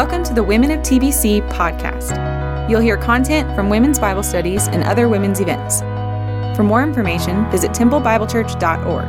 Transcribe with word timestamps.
Welcome 0.00 0.24
to 0.24 0.32
the 0.32 0.42
Women 0.42 0.70
of 0.70 0.80
TBC 0.80 1.46
podcast. 1.50 2.70
You'll 2.70 2.80
hear 2.80 2.96
content 2.96 3.54
from 3.54 3.68
women's 3.68 3.98
Bible 3.98 4.22
studies 4.22 4.66
and 4.66 4.82
other 4.82 5.10
women's 5.10 5.40
events. 5.40 5.80
For 6.56 6.62
more 6.62 6.82
information, 6.82 7.50
visit 7.50 7.72
templebiblechurch.org. 7.72 9.04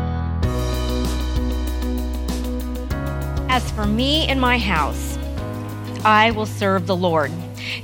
As 3.49 3.71
for 3.71 3.85
me 3.85 4.27
and 4.27 4.41
my 4.41 4.57
house, 4.57 5.17
I 6.03 6.31
will 6.31 6.45
serve 6.45 6.87
the 6.87 6.95
Lord. 6.97 7.31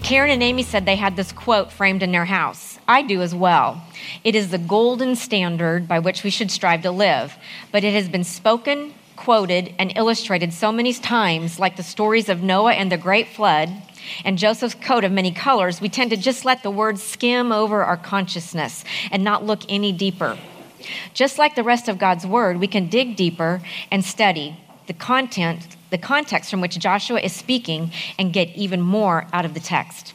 Karen 0.04 0.30
and 0.30 0.44
Amy 0.44 0.64
said 0.64 0.86
they 0.86 0.98
had 0.98 1.16
this 1.16 1.32
quote 1.32 1.72
framed 1.72 2.04
in 2.04 2.12
their 2.12 2.26
house. 2.26 2.78
I 2.90 3.04
do 3.04 3.22
as 3.22 3.34
well. 3.34 3.82
It 4.26 4.36
is 4.36 4.52
the 4.52 4.58
golden 4.58 5.16
standard 5.16 5.88
by 5.88 6.00
which 6.00 6.26
we 6.26 6.30
should 6.30 6.52
strive 6.52 6.82
to 6.82 6.92
live, 6.92 7.38
but 7.72 7.86
it 7.86 7.94
has 7.94 8.10
been 8.10 8.26
spoken, 8.26 8.94
quoted, 9.18 9.74
and 9.78 9.92
illustrated 9.98 10.54
so 10.54 10.72
many 10.72 10.94
times, 10.94 11.60
like 11.60 11.76
the 11.76 11.84
stories 11.84 12.30
of 12.30 12.42
Noah 12.42 12.74
and 12.74 12.90
the 12.92 12.98
great 12.98 13.28
flood 13.28 13.70
and 14.24 14.38
Joseph's 14.38 14.76
coat 14.76 15.04
of 15.04 15.12
many 15.12 15.32
colors, 15.32 15.82
we 15.82 15.90
tend 15.90 16.12
to 16.12 16.18
just 16.18 16.46
let 16.46 16.64
the 16.64 16.72
words 16.72 17.04
skim 17.04 17.52
over 17.52 17.84
our 17.84 17.98
consciousness 17.98 18.84
and 19.12 19.24
not 19.24 19.46
look 19.46 19.62
any 19.68 19.92
deeper. 19.92 20.38
Just 21.14 21.38
like 21.38 21.56
the 21.56 21.64
rest 21.64 21.90
of 21.90 21.98
God's 21.98 22.26
word, 22.26 22.58
we 22.58 22.68
can 22.68 22.88
dig 22.88 23.16
deeper 23.16 23.62
and 23.92 24.06
study 24.06 24.58
the 24.88 24.94
content, 24.94 25.76
the 25.90 25.98
context 25.98 26.50
from 26.50 26.62
which 26.62 26.80
Joshua 26.80 27.20
is 27.20 27.34
speaking, 27.34 27.92
and 28.18 28.32
get 28.32 28.56
even 28.56 28.82
more 28.82 29.28
out 29.34 29.44
of 29.44 29.54
the 29.54 29.60
text. 29.60 30.14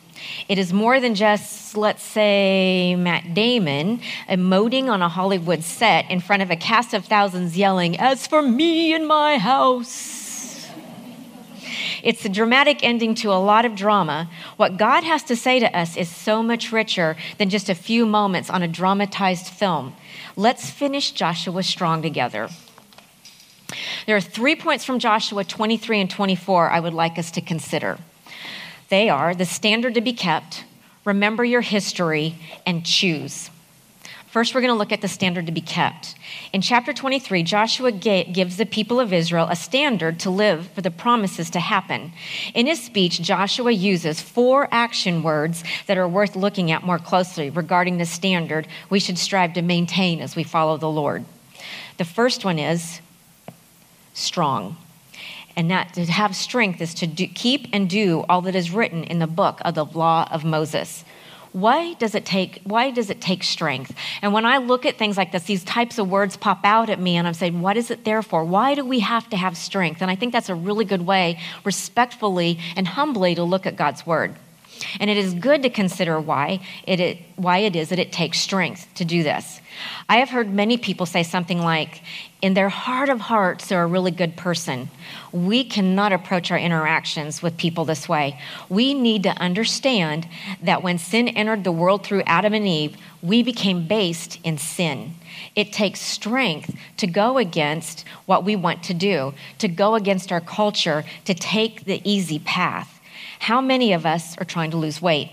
It 0.49 0.59
is 0.59 0.73
more 0.73 1.01
than 1.01 1.15
just, 1.15 1.77
let's 1.77 2.03
say, 2.03 2.97
Matt 2.97 3.35
Damon 3.35 4.01
emoting 4.29 4.89
on 4.89 5.03
a 5.03 5.09
Hollywood 5.09 5.63
set 5.63 6.11
in 6.11 6.21
front 6.21 6.43
of 6.43 6.51
a 6.51 6.57
cast 6.57 6.95
of 6.95 7.05
thousands 7.05 7.57
yelling, 7.57 7.99
As 7.99 8.27
for 8.27 8.43
me 8.43 8.95
and 8.95 9.07
my 9.07 9.39
house. 9.39 10.23
It's 12.03 12.25
a 12.25 12.29
dramatic 12.29 12.83
ending 12.83 13.15
to 13.17 13.33
a 13.33 13.39
lot 13.39 13.65
of 13.65 13.77
drama. 13.77 14.29
What 14.57 14.77
God 14.77 15.05
has 15.05 15.23
to 15.25 15.37
say 15.37 15.61
to 15.61 15.77
us 15.77 15.97
is 15.97 16.09
so 16.09 16.43
much 16.43 16.73
richer 16.73 17.17
than 17.39 17.49
just 17.49 17.69
a 17.69 17.75
few 17.75 18.05
moments 18.05 18.51
on 18.51 18.63
a 18.63 18.69
dramatized 18.69 19.47
film. 19.47 19.95
Let's 20.37 20.69
finish 20.69 21.13
Joshua 21.13 21.63
strong 21.63 22.03
together. 22.03 22.49
There 24.07 24.17
are 24.17 24.21
three 24.21 24.57
points 24.57 24.85
from 24.85 24.99
Joshua 24.99 25.45
23 25.45 26.01
and 26.01 26.11
24 26.11 26.71
I 26.71 26.81
would 26.81 26.95
like 26.95 27.19
us 27.19 27.31
to 27.33 27.41
consider. 27.41 27.99
They 28.93 29.09
are 29.09 29.35
the 29.35 29.47
standard 29.47 29.95
to 29.95 30.03
be 30.03 30.13
kept, 30.13 30.67
remember 31.07 31.47
your 31.47 31.63
history, 31.63 32.35
and 32.67 32.85
choose. 32.85 33.49
First, 34.27 34.55
we're 34.55 34.61
going 34.61 34.75
to 34.75 34.77
look 34.77 34.93
at 34.93 35.01
the 35.01 35.09
standard 35.09 35.47
to 35.47 35.53
be 35.53 35.63
kept. 35.63 36.15
In 36.53 36.61
chapter 36.61 36.93
23, 36.93 37.43
Joshua 37.43 37.91
gives 37.91 38.59
the 38.59 38.67
people 38.67 39.01
of 39.01 39.15
Israel 39.15 39.47
a 39.49 39.57
standard 39.57 40.21
to 40.21 40.29
live 40.29 40.69
for 40.73 40.83
the 40.83 40.91
promises 40.91 41.49
to 41.53 41.59
happen. 41.59 42.13
In 42.53 42.67
his 42.67 42.83
speech, 42.83 43.23
Joshua 43.23 43.71
uses 43.71 44.21
four 44.21 44.69
action 44.71 45.23
words 45.23 45.65
that 45.87 45.97
are 45.97 46.07
worth 46.07 46.37
looking 46.37 46.71
at 46.71 46.85
more 46.85 46.99
closely 46.99 47.49
regarding 47.49 47.97
the 47.97 48.05
standard 48.05 48.69
we 48.91 49.01
should 49.01 49.17
strive 49.17 49.55
to 49.55 49.63
maintain 49.63 50.21
as 50.21 50.37
we 50.37 50.45
follow 50.45 50.77
the 50.77 50.91
Lord. 50.91 51.25
The 51.97 52.05
first 52.05 52.45
one 52.45 52.59
is 52.59 53.01
strong. 54.13 54.77
And 55.57 55.71
that 55.71 55.95
to 55.95 56.05
have 56.07 56.35
strength 56.35 56.81
is 56.81 56.95
to 56.95 57.07
do, 57.07 57.27
keep 57.27 57.69
and 57.73 57.89
do 57.89 58.25
all 58.29 58.43
that 58.43 58.55
is 58.55 58.71
written 58.71 59.05
in 59.05 59.19
the 59.19 59.27
book 59.27 59.61
of 59.65 59.75
the 59.75 59.85
law 59.85 60.29
of 60.31 60.45
Moses. 60.45 61.05
Why 61.53 61.93
does 61.95 62.15
it 62.15 62.25
take 62.25 62.63
why 62.65 62.91
does 62.91 63.11
it 63.11 63.21
take 63.21 63.43
strength? 63.43 63.95
And 64.23 64.33
when 64.33 64.47
I 64.47 64.57
look 64.57 64.87
at 64.87 64.97
things 64.97 65.19
like 65.19 65.33
this, 65.33 65.45
these 65.45 65.63
types 65.65 65.99
of 65.99 66.09
words 66.09 66.35
pop 66.37 66.61
out 66.65 66.89
at 66.89 66.99
me 66.99 67.17
and 67.17 67.29
I'm 67.29 67.35
saying, 67.35 67.61
what 67.61 67.77
is 67.77 67.91
it 67.91 68.05
there 68.05 68.23
for? 68.23 68.43
Why 68.43 68.75
do 68.75 68.85
we 68.87 69.01
have 69.01 69.29
to 69.31 69.37
have 69.37 69.57
strength? 69.57 70.01
And 70.01 70.11
I 70.11 70.15
think 70.15 70.33
that's 70.33 70.49
a 70.49 70.55
really 70.55 70.87
good 70.87 71.03
way, 71.03 71.39
respectfully 71.63 72.59
and 72.75 72.89
humbly, 72.89 73.35
to 73.35 73.45
look 73.45 73.67
at 73.67 73.77
God's 73.77 74.07
word. 74.07 74.35
And 75.01 75.11
it 75.11 75.17
is 75.17 75.35
good 75.35 75.63
to 75.63 75.71
consider 75.71 76.21
why 76.21 76.61
it, 76.87 77.19
why 77.37 77.59
it 77.59 77.77
is 77.77 77.89
that 77.91 77.99
it 77.99 78.13
takes 78.13 78.39
strength 78.39 78.87
to 78.97 79.05
do 79.05 79.23
this. 79.23 79.61
I 80.09 80.17
have 80.17 80.31
heard 80.31 80.53
many 80.53 80.77
people 80.77 81.07
say 81.07 81.23
something 81.23 81.59
like, 81.59 82.03
in 82.43 82.55
their 82.55 82.69
heart 82.69 83.09
of 83.09 83.21
hearts, 83.21 83.69
they're 83.69 83.85
a 83.85 83.87
really 83.87 84.11
good 84.11 84.37
person. 84.37 84.91
We 85.31 85.65
cannot 85.65 86.13
approach 86.13 86.51
our 86.51 86.59
interactions 86.59 87.41
with 87.41 87.57
people 87.57 87.85
this 87.85 88.09
way. 88.09 88.41
We 88.69 88.95
need 88.95 89.23
to 89.23 89.31
understand 89.31 90.27
that 90.63 90.83
when 90.83 90.99
sin 90.99 91.29
entered 91.29 91.63
the 91.63 91.73
world 91.73 92.05
through 92.05 92.23
Adam 92.27 92.53
and 92.53 92.67
Eve, 92.67 92.97
we 93.23 93.43
became 93.45 93.87
based 93.87 94.41
in 94.43 94.59
sin. 94.59 95.15
It 95.55 95.73
takes 95.73 96.01
strength 96.01 96.75
to 96.97 97.07
go 97.07 97.39
against 97.39 98.05
what 98.27 98.45
we 98.45 98.57
want 98.57 98.83
to 98.85 98.95
do, 98.95 99.35
to 99.59 99.69
go 99.69 99.95
against 99.95 100.33
our 100.33 100.41
culture, 100.41 101.05
to 101.25 101.35
take 101.35 101.85
the 101.85 102.03
easy 102.05 102.41
path. 102.41 103.01
How 103.43 103.61
many 103.61 103.93
of 103.93 104.07
us 104.07 104.39
are 104.39 104.45
trying 104.45 104.71
to 104.71 104.77
lose 104.77 105.03
weight? 105.03 105.29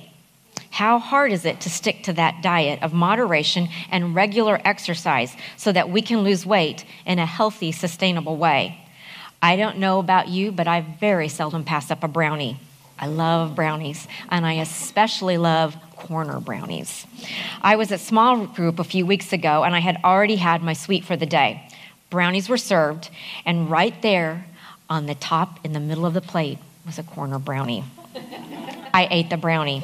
How 0.71 0.97
hard 0.97 1.31
is 1.31 1.45
it 1.45 1.61
to 1.61 1.69
stick 1.69 2.01
to 2.05 2.13
that 2.13 2.41
diet 2.41 2.81
of 2.81 2.91
moderation 2.91 3.69
and 3.91 4.15
regular 4.15 4.59
exercise 4.65 5.37
so 5.57 5.71
that 5.71 5.91
we 5.91 6.01
can 6.01 6.23
lose 6.23 6.43
weight 6.43 6.85
in 7.05 7.19
a 7.19 7.27
healthy, 7.27 7.71
sustainable 7.71 8.35
way? 8.35 8.83
I 9.43 9.57
don't 9.57 9.77
know 9.77 9.99
about 9.99 10.27
you, 10.27 10.51
but 10.51 10.67
I 10.67 10.81
very 10.99 11.27
seldom 11.27 11.63
pass 11.63 11.91
up 11.91 12.03
a 12.03 12.07
brownie. 12.07 12.59
I 12.97 13.05
love 13.05 13.53
brownies, 13.53 14.07
and 14.29 14.43
I 14.43 14.53
especially 14.53 15.37
love 15.37 15.77
corner 15.95 16.39
brownies. 16.39 17.05
I 17.61 17.75
was 17.75 17.91
at 17.91 17.99
small 17.99 18.47
group 18.47 18.79
a 18.79 18.83
few 18.83 19.05
weeks 19.05 19.31
ago, 19.33 19.63
and 19.63 19.75
I 19.75 19.81
had 19.81 19.97
already 20.03 20.37
had 20.37 20.63
my 20.63 20.73
sweet 20.73 21.05
for 21.05 21.15
the 21.15 21.27
day. 21.27 21.61
Brownies 22.09 22.49
were 22.49 22.57
served, 22.57 23.11
and 23.45 23.69
right 23.69 24.01
there 24.01 24.47
on 24.89 25.05
the 25.05 25.13
top 25.13 25.63
in 25.63 25.73
the 25.73 25.79
middle 25.79 26.07
of 26.07 26.15
the 26.15 26.21
plate 26.21 26.57
was 26.87 26.97
a 26.97 27.03
corner 27.03 27.37
brownie. 27.37 27.83
I 28.93 29.07
ate 29.09 29.29
the 29.29 29.37
brownie. 29.37 29.83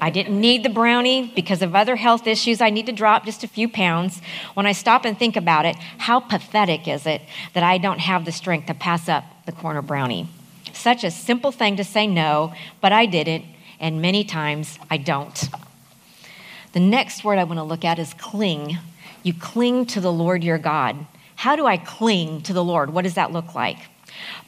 I 0.00 0.10
didn't 0.10 0.40
need 0.40 0.62
the 0.62 0.68
brownie 0.68 1.32
because 1.34 1.62
of 1.62 1.74
other 1.74 1.96
health 1.96 2.26
issues. 2.26 2.60
I 2.60 2.70
need 2.70 2.86
to 2.86 2.92
drop 2.92 3.24
just 3.24 3.42
a 3.42 3.48
few 3.48 3.68
pounds. 3.68 4.20
When 4.54 4.66
I 4.66 4.72
stop 4.72 5.04
and 5.04 5.18
think 5.18 5.36
about 5.36 5.66
it, 5.66 5.76
how 5.98 6.20
pathetic 6.20 6.86
is 6.86 7.06
it 7.06 7.22
that 7.54 7.62
I 7.62 7.78
don't 7.78 7.98
have 7.98 8.24
the 8.24 8.32
strength 8.32 8.66
to 8.66 8.74
pass 8.74 9.08
up 9.08 9.24
the 9.46 9.52
corner 9.52 9.82
brownie? 9.82 10.28
Such 10.72 11.02
a 11.02 11.10
simple 11.10 11.50
thing 11.50 11.76
to 11.76 11.84
say 11.84 12.06
no, 12.06 12.54
but 12.80 12.92
I 12.92 13.06
didn't, 13.06 13.44
and 13.80 14.00
many 14.00 14.22
times 14.22 14.78
I 14.90 14.98
don't. 14.98 15.48
The 16.72 16.80
next 16.80 17.24
word 17.24 17.38
I 17.38 17.44
want 17.44 17.58
to 17.58 17.64
look 17.64 17.84
at 17.84 17.98
is 17.98 18.14
cling. 18.14 18.78
You 19.22 19.34
cling 19.34 19.86
to 19.86 20.00
the 20.00 20.12
Lord 20.12 20.44
your 20.44 20.58
God. 20.58 21.06
How 21.34 21.56
do 21.56 21.66
I 21.66 21.76
cling 21.76 22.42
to 22.42 22.52
the 22.52 22.62
Lord? 22.62 22.90
What 22.90 23.02
does 23.02 23.14
that 23.14 23.32
look 23.32 23.54
like? 23.54 23.78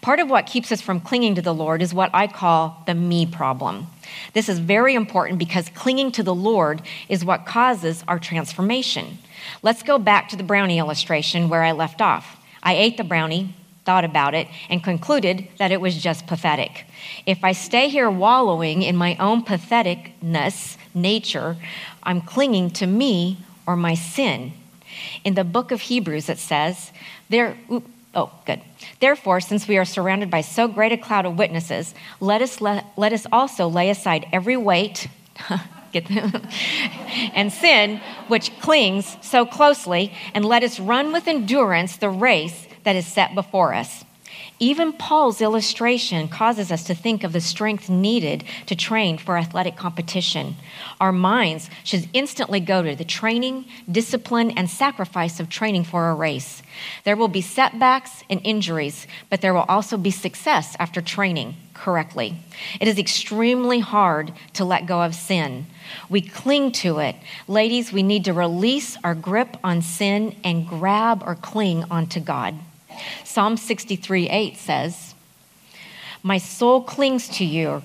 Part 0.01 0.21
of 0.21 0.31
what 0.31 0.47
keeps 0.47 0.73
us 0.73 0.81
from 0.81 1.01
clinging 1.01 1.35
to 1.35 1.43
the 1.43 1.55
Lord 1.55 1.83
is 1.83 1.93
what 1.93 2.11
I 2.15 2.27
call 2.27 2.83
the 2.87 2.95
me 2.95 3.27
problem. 3.27 3.87
This 4.33 4.49
is 4.49 4.59
very 4.59 4.95
important 4.95 5.39
because 5.39 5.69
clinging 5.71 6.13
to 6.13 6.23
the 6.23 6.35
Lord 6.35 6.83
is 7.09 7.25
what 7.25 7.47
causes 7.47 8.03
our 8.09 8.19
transformation. 8.19 9.19
Let's 9.63 9.83
go 9.83 9.99
back 9.99 10.29
to 10.31 10.37
the 10.37 10.43
brownie 10.43 10.79
illustration 10.79 11.49
where 11.49 11.63
I 11.63 11.73
left 11.73 12.01
off. 12.01 12.37
I 12.63 12.75
ate 12.75 12.97
the 12.97 13.05
brownie, 13.05 13.55
thought 13.85 14.05
about 14.05 14.35
it, 14.35 14.49
and 14.69 14.83
concluded 14.83 15.49
that 15.59 15.73
it 15.73 15.81
was 15.81 16.03
just 16.03 16.27
pathetic. 16.27 16.85
If 17.27 17.43
I 17.45 17.53
stay 17.53 17.89
here 17.89 18.11
wallowing 18.11 18.83
in 18.83 18.97
my 18.97 19.17
own 19.17 19.45
patheticness, 19.45 20.77
nature, 20.95 21.57
I'm 22.03 22.21
clinging 22.21 22.71
to 22.71 22.87
me 22.87 23.39
or 23.67 23.77
my 23.77 23.95
sin. 23.95 24.53
In 25.25 25.35
the 25.35 25.45
book 25.45 25.71
of 25.71 25.83
Hebrews, 25.83 26.29
it 26.29 26.39
says, 26.39 26.91
there, 27.29 27.57
Oh, 28.15 28.31
good. 28.45 28.61
Therefore, 28.99 29.41
since 29.41 29.69
we 29.69 29.79
are 29.79 29.85
surrounded 29.85 30.31
by 30.31 30.41
so 30.41 30.67
great 30.67 30.93
a 30.93 30.97
cloud 30.97 31.27
of 31.27 31.39
witnesses, 31.39 31.95
let 32.19 32.43
us, 32.43 32.61
let, 32.61 32.85
let 32.97 33.13
us 33.13 33.27
also 33.31 33.69
lay 33.69 33.89
aside 33.89 34.27
every 34.33 34.57
weight 34.57 35.07
and 37.35 37.53
sin 37.53 38.01
which 38.29 38.57
clings 38.61 39.17
so 39.23 39.45
closely, 39.45 40.13
and 40.35 40.45
let 40.45 40.63
us 40.63 40.79
run 40.79 41.13
with 41.13 41.27
endurance 41.27 41.97
the 41.97 42.09
race 42.09 42.67
that 42.85 42.97
is 42.97 43.07
set 43.07 43.35
before 43.35 43.75
us. 43.75 44.05
Even 44.63 44.93
Paul's 44.93 45.41
illustration 45.41 46.29
causes 46.29 46.71
us 46.71 46.85
to 46.85 46.95
think 46.95 47.25
of 47.25 47.33
the 47.33 47.41
strength 47.41 47.89
needed 47.89 48.45
to 48.67 48.77
train 48.77 49.17
for 49.17 49.39
athletic 49.39 49.75
competition. 49.75 50.55
Our 51.01 51.13
minds 51.13 51.71
should 51.83 52.11
instantly 52.13 52.61
go 52.61 52.83
to 52.83 52.95
the 52.95 53.03
training, 53.03 53.65
discipline, 53.91 54.51
and 54.51 54.69
sacrifice 54.69 55.41
of 55.41 55.49
training 55.49 55.85
for 55.85 56.11
a 56.11 56.15
race. 56.15 56.63
There 57.05 57.17
will 57.17 57.29
be 57.29 57.41
setbacks 57.41 58.23
and 58.29 58.39
injuries, 58.45 59.07
but 59.31 59.41
there 59.41 59.55
will 59.55 59.65
also 59.67 59.97
be 59.97 60.11
success 60.11 60.77
after 60.79 61.01
training 61.01 61.57
correctly. 61.73 62.37
It 62.83 62.87
is 62.87 62.99
extremely 62.99 63.81
hard 63.81 64.31
to 64.53 64.67
let 64.67 64.85
go 64.85 65.01
of 65.01 65.15
sin. 65.15 65.69
We 66.11 66.21
cling 66.21 66.73
to 66.73 66.99
it. 66.99 67.17
Ladies, 67.49 67.95
we 67.95 68.03
need 68.03 68.27
to 68.27 68.35
release 68.35 68.99
our 69.03 69.15
grip 69.15 69.57
on 69.65 69.81
sin 69.81 70.37
and 70.45 70.69
grab 70.69 71.23
or 71.25 71.35
cling 71.35 71.85
onto 71.91 72.21
God. 72.21 72.57
Psalm 73.25 73.57
63 73.57 74.29
8 74.29 74.57
says, 74.57 75.15
My 76.23 76.39
soul 76.39 76.83
clings 76.83 77.29
to 77.37 77.45
you. 77.45 77.83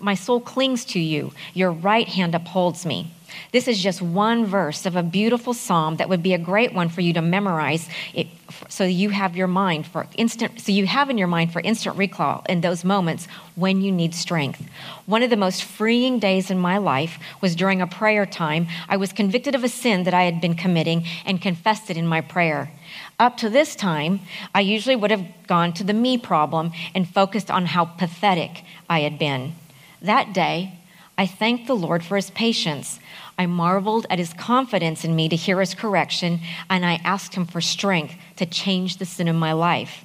My 0.00 0.14
soul 0.14 0.40
clings 0.40 0.84
to 0.86 1.00
you. 1.00 1.32
Your 1.54 1.72
right 1.72 2.08
hand 2.08 2.34
upholds 2.34 2.84
me. 2.84 3.12
This 3.52 3.68
is 3.68 3.82
just 3.82 4.00
one 4.02 4.46
verse 4.46 4.86
of 4.86 4.96
a 4.96 5.02
beautiful 5.02 5.54
psalm 5.54 5.96
that 5.96 6.08
would 6.08 6.22
be 6.22 6.34
a 6.34 6.38
great 6.38 6.72
one 6.72 6.88
for 6.88 7.00
you 7.00 7.12
to 7.14 7.22
memorize 7.22 7.88
it, 8.14 8.26
so 8.68 8.84
you 8.84 9.10
have 9.10 9.36
your 9.36 9.46
mind 9.46 9.86
for 9.86 10.06
instant 10.16 10.60
so 10.60 10.72
you 10.72 10.86
have 10.86 11.10
in 11.10 11.18
your 11.18 11.28
mind 11.28 11.52
for 11.52 11.60
instant 11.60 11.96
recall 11.96 12.44
in 12.48 12.60
those 12.60 12.84
moments 12.84 13.26
when 13.54 13.80
you 13.80 13.92
need 13.92 14.14
strength. 14.14 14.66
One 15.06 15.22
of 15.22 15.30
the 15.30 15.36
most 15.36 15.62
freeing 15.64 16.18
days 16.18 16.50
in 16.50 16.58
my 16.58 16.78
life 16.78 17.18
was 17.40 17.56
during 17.56 17.80
a 17.80 17.86
prayer 17.86 18.26
time. 18.26 18.66
I 18.88 18.96
was 18.96 19.12
convicted 19.12 19.54
of 19.54 19.64
a 19.64 19.68
sin 19.68 20.04
that 20.04 20.14
I 20.14 20.24
had 20.24 20.40
been 20.40 20.54
committing 20.54 21.04
and 21.24 21.40
confessed 21.40 21.90
it 21.90 21.96
in 21.96 22.06
my 22.06 22.20
prayer. 22.20 22.70
Up 23.18 23.36
to 23.38 23.50
this 23.50 23.74
time, 23.74 24.20
I 24.54 24.60
usually 24.60 24.96
would 24.96 25.10
have 25.10 25.26
gone 25.46 25.72
to 25.74 25.84
the 25.84 25.92
me 25.92 26.18
problem 26.18 26.72
and 26.94 27.08
focused 27.08 27.50
on 27.50 27.66
how 27.66 27.84
pathetic 27.84 28.64
I 28.88 29.00
had 29.00 29.18
been. 29.18 29.54
That 30.02 30.32
day, 30.32 30.78
I 31.16 31.26
thanked 31.26 31.66
the 31.66 31.74
Lord 31.74 32.04
for 32.04 32.16
his 32.16 32.30
patience. 32.30 33.00
I 33.36 33.46
marveled 33.46 34.06
at 34.08 34.18
his 34.18 34.32
confidence 34.32 35.04
in 35.04 35.16
me 35.16 35.28
to 35.28 35.36
hear 35.36 35.60
his 35.60 35.74
correction, 35.74 36.40
and 36.70 36.86
I 36.86 37.00
asked 37.04 37.34
him 37.34 37.46
for 37.46 37.60
strength 37.60 38.14
to 38.36 38.46
change 38.46 38.98
the 38.98 39.04
sin 39.04 39.28
in 39.28 39.36
my 39.36 39.52
life. 39.52 40.04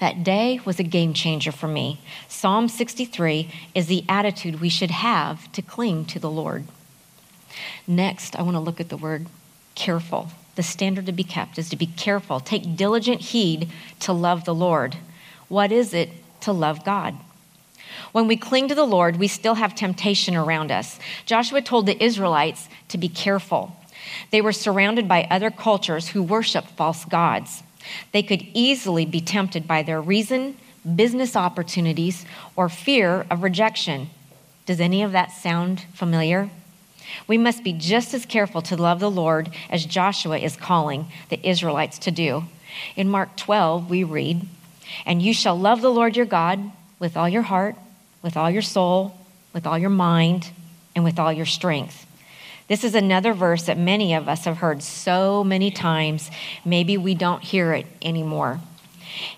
That 0.00 0.24
day 0.24 0.60
was 0.64 0.80
a 0.80 0.82
game 0.82 1.12
changer 1.12 1.52
for 1.52 1.68
me. 1.68 2.00
Psalm 2.28 2.68
63 2.68 3.50
is 3.74 3.86
the 3.86 4.04
attitude 4.08 4.60
we 4.60 4.70
should 4.70 4.90
have 4.90 5.50
to 5.52 5.62
cling 5.62 6.06
to 6.06 6.18
the 6.18 6.30
Lord. 6.30 6.64
Next, 7.86 8.34
I 8.36 8.42
want 8.42 8.54
to 8.54 8.60
look 8.60 8.80
at 8.80 8.88
the 8.88 8.96
word 8.96 9.26
careful. 9.74 10.30
The 10.60 10.64
standard 10.64 11.06
to 11.06 11.12
be 11.12 11.24
kept 11.24 11.58
is 11.58 11.70
to 11.70 11.76
be 11.76 11.86
careful. 11.86 12.38
Take 12.38 12.76
diligent 12.76 13.22
heed 13.22 13.70
to 14.00 14.12
love 14.12 14.44
the 14.44 14.54
Lord. 14.54 14.94
What 15.48 15.72
is 15.72 15.94
it 15.94 16.10
to 16.42 16.52
love 16.52 16.84
God? 16.84 17.14
When 18.12 18.28
we 18.28 18.36
cling 18.36 18.68
to 18.68 18.74
the 18.74 18.84
Lord, 18.84 19.16
we 19.16 19.26
still 19.26 19.54
have 19.54 19.74
temptation 19.74 20.36
around 20.36 20.70
us. 20.70 20.98
Joshua 21.24 21.62
told 21.62 21.86
the 21.86 22.04
Israelites 22.04 22.68
to 22.88 22.98
be 22.98 23.08
careful. 23.08 23.74
They 24.32 24.42
were 24.42 24.52
surrounded 24.52 25.08
by 25.08 25.26
other 25.30 25.50
cultures 25.50 26.08
who 26.08 26.22
worshiped 26.22 26.68
false 26.72 27.06
gods. 27.06 27.62
They 28.12 28.22
could 28.22 28.42
easily 28.52 29.06
be 29.06 29.22
tempted 29.22 29.66
by 29.66 29.82
their 29.82 30.02
reason, 30.02 30.58
business 30.94 31.36
opportunities, 31.36 32.26
or 32.54 32.68
fear 32.68 33.24
of 33.30 33.42
rejection. 33.42 34.10
Does 34.66 34.78
any 34.78 35.02
of 35.02 35.12
that 35.12 35.32
sound 35.32 35.86
familiar? 35.94 36.50
We 37.26 37.38
must 37.38 37.64
be 37.64 37.72
just 37.72 38.14
as 38.14 38.26
careful 38.26 38.62
to 38.62 38.76
love 38.76 39.00
the 39.00 39.10
Lord 39.10 39.50
as 39.68 39.84
Joshua 39.84 40.38
is 40.38 40.56
calling 40.56 41.06
the 41.28 41.46
Israelites 41.48 41.98
to 42.00 42.10
do. 42.10 42.44
In 42.96 43.08
Mark 43.08 43.36
12, 43.36 43.90
we 43.90 44.04
read, 44.04 44.46
And 45.04 45.22
you 45.22 45.34
shall 45.34 45.58
love 45.58 45.80
the 45.80 45.90
Lord 45.90 46.16
your 46.16 46.26
God 46.26 46.60
with 46.98 47.16
all 47.16 47.28
your 47.28 47.42
heart, 47.42 47.76
with 48.22 48.36
all 48.36 48.50
your 48.50 48.62
soul, 48.62 49.18
with 49.52 49.66
all 49.66 49.78
your 49.78 49.90
mind, 49.90 50.50
and 50.94 51.04
with 51.04 51.18
all 51.18 51.32
your 51.32 51.46
strength. 51.46 52.06
This 52.68 52.84
is 52.84 52.94
another 52.94 53.32
verse 53.32 53.64
that 53.64 53.78
many 53.78 54.14
of 54.14 54.28
us 54.28 54.44
have 54.44 54.58
heard 54.58 54.82
so 54.82 55.42
many 55.42 55.72
times, 55.72 56.30
maybe 56.64 56.96
we 56.96 57.16
don't 57.16 57.42
hear 57.42 57.72
it 57.72 57.86
anymore. 58.00 58.60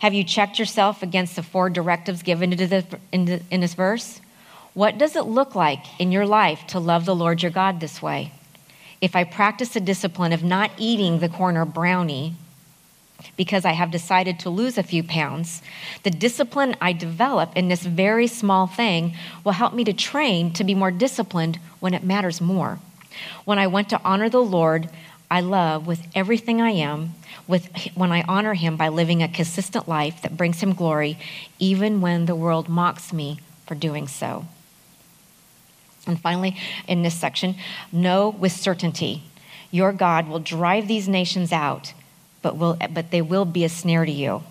Have 0.00 0.12
you 0.12 0.22
checked 0.22 0.58
yourself 0.58 1.02
against 1.02 1.36
the 1.36 1.42
four 1.42 1.70
directives 1.70 2.22
given 2.22 2.52
in 2.52 3.60
this 3.60 3.75
verse? 3.75 4.20
What 4.74 4.96
does 4.96 5.16
it 5.16 5.26
look 5.26 5.54
like 5.54 6.00
in 6.00 6.12
your 6.12 6.24
life 6.24 6.66
to 6.69 6.78
love 6.78 7.04
the 7.04 7.14
Lord 7.14 7.42
your 7.42 7.50
God 7.50 7.78
this 7.78 8.00
way? 8.00 8.32
If 9.02 9.14
I 9.14 9.24
practice 9.24 9.70
the 9.70 9.80
discipline 9.80 10.32
of 10.32 10.42
not 10.42 10.70
eating 10.78 11.19
the 11.19 11.28
corner 11.28 11.66
brownie 11.66 12.36
because 13.36 13.66
I 13.66 13.72
have 13.72 13.90
decided 13.90 14.38
to 14.40 14.50
lose 14.50 14.78
a 14.78 14.82
few 14.82 15.02
pounds, 15.02 15.60
the 16.04 16.10
discipline 16.10 16.74
I 16.80 16.94
develop 16.94 17.54
in 17.54 17.69
this 17.69 17.82
very 17.82 18.26
small 18.26 18.66
thing 18.66 19.14
will 19.44 19.52
help 19.52 19.74
me 19.74 19.84
to 19.84 19.92
train 19.92 20.54
to 20.54 20.64
be 20.64 20.75
more 20.75 20.90
disciplined 20.90 21.58
when 21.80 21.92
it 21.92 22.02
matters 22.02 22.40
more. 22.40 22.78
When 23.44 23.58
I 23.58 23.66
want 23.66 23.90
to 23.90 24.00
honor 24.02 24.30
the 24.30 24.40
Lord, 24.40 24.88
I 25.30 25.40
love 25.40 25.86
with 25.86 26.00
everything 26.14 26.62
I 26.62 26.70
am, 26.70 27.12
with 27.46 27.68
when 27.94 28.10
I 28.10 28.22
honor 28.22 28.54
him 28.54 28.78
by 28.78 28.88
living 28.88 29.22
a 29.22 29.28
consistent 29.28 29.86
life 29.86 30.22
that 30.22 30.38
brings 30.38 30.62
him 30.62 30.72
glory, 30.72 31.18
even 31.58 32.00
when 32.00 32.25
the 32.25 32.34
world 32.34 32.70
mocks 32.70 33.12
me 33.12 33.38
for 33.66 33.75
doing 33.75 34.08
so. 34.08 34.46
And 36.06 36.20
finally, 36.20 36.56
in 36.88 37.02
this 37.02 37.14
section, 37.14 37.56
know 37.93 38.31
with 38.31 38.52
certainty 38.52 39.22
your 39.70 39.93
God 39.93 40.28
will 40.28 40.38
drive 40.38 40.87
these 40.87 41.08
nations 41.08 41.50
out 41.50 41.94
but, 42.43 42.56
will, 42.56 42.76
but 42.90 43.10
they 43.10 43.22
will 43.22 43.44
be 43.44 43.64
a 43.64 43.69
snare 43.69 44.04
to 44.04 44.12
you. 44.12 44.43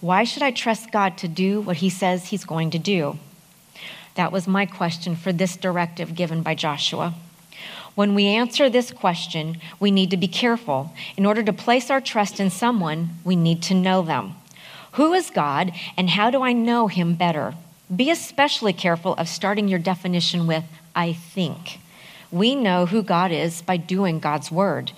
Why 0.00 0.24
should 0.24 0.42
I 0.42 0.50
trust 0.50 0.92
God 0.92 1.16
to 1.18 1.28
do 1.28 1.60
what 1.60 1.76
he 1.76 1.88
says 1.88 2.28
he's 2.28 2.44
going 2.44 2.70
to 2.72 2.78
do? 2.78 3.18
That 4.16 4.32
was 4.32 4.48
my 4.48 4.66
question 4.66 5.14
for 5.14 5.32
this 5.32 5.56
directive 5.56 6.14
given 6.14 6.42
by 6.42 6.54
Joshua. 6.54 7.14
When 7.94 8.14
we 8.14 8.26
answer 8.26 8.68
this 8.68 8.92
question, 8.92 9.58
we 9.78 9.90
need 9.90 10.10
to 10.10 10.16
be 10.16 10.28
careful. 10.28 10.92
In 11.16 11.26
order 11.26 11.42
to 11.42 11.52
place 11.52 11.90
our 11.90 12.00
trust 12.00 12.40
in 12.40 12.50
someone, 12.50 13.10
we 13.24 13.36
need 13.36 13.62
to 13.64 13.74
know 13.74 14.02
them. 14.02 14.34
Who 14.92 15.12
is 15.12 15.30
God, 15.30 15.72
and 15.96 16.10
how 16.10 16.30
do 16.30 16.42
I 16.42 16.52
know 16.52 16.88
him 16.88 17.14
better? 17.14 17.54
Be 17.94 18.10
especially 18.10 18.72
careful 18.72 19.14
of 19.14 19.28
starting 19.28 19.68
your 19.68 19.78
definition 19.78 20.46
with, 20.46 20.64
I 20.94 21.12
think. 21.12 21.80
We 22.30 22.54
know 22.54 22.86
who 22.86 23.02
God 23.02 23.32
is 23.32 23.62
by 23.62 23.76
doing 23.76 24.20
God's 24.20 24.50
word. 24.50 24.92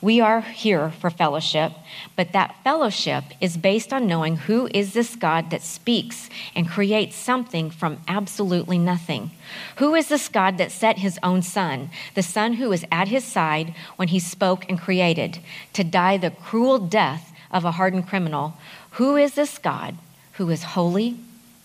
We 0.00 0.20
are 0.20 0.42
here 0.42 0.90
for 0.90 1.10
fellowship, 1.10 1.72
but 2.14 2.32
that 2.32 2.54
fellowship 2.62 3.24
is 3.40 3.56
based 3.56 3.92
on 3.92 4.06
knowing 4.06 4.36
who 4.36 4.68
is 4.72 4.92
this 4.92 5.16
God 5.16 5.50
that 5.50 5.62
speaks 5.62 6.30
and 6.54 6.68
creates 6.68 7.16
something 7.16 7.70
from 7.70 7.98
absolutely 8.06 8.78
nothing. 8.78 9.32
Who 9.76 9.96
is 9.96 10.08
this 10.08 10.28
God 10.28 10.56
that 10.58 10.70
set 10.70 10.98
his 10.98 11.18
own 11.22 11.42
son, 11.42 11.90
the 12.14 12.22
son 12.22 12.54
who 12.54 12.68
was 12.68 12.84
at 12.92 13.08
his 13.08 13.24
side 13.24 13.74
when 13.96 14.08
he 14.08 14.20
spoke 14.20 14.68
and 14.68 14.80
created, 14.80 15.40
to 15.72 15.82
die 15.82 16.16
the 16.16 16.30
cruel 16.30 16.78
death 16.78 17.32
of 17.50 17.64
a 17.64 17.72
hardened 17.72 18.06
criminal? 18.06 18.54
Who 18.92 19.16
is 19.16 19.34
this 19.34 19.58
God 19.58 19.96
who 20.34 20.48
is 20.50 20.62
holy, 20.62 21.18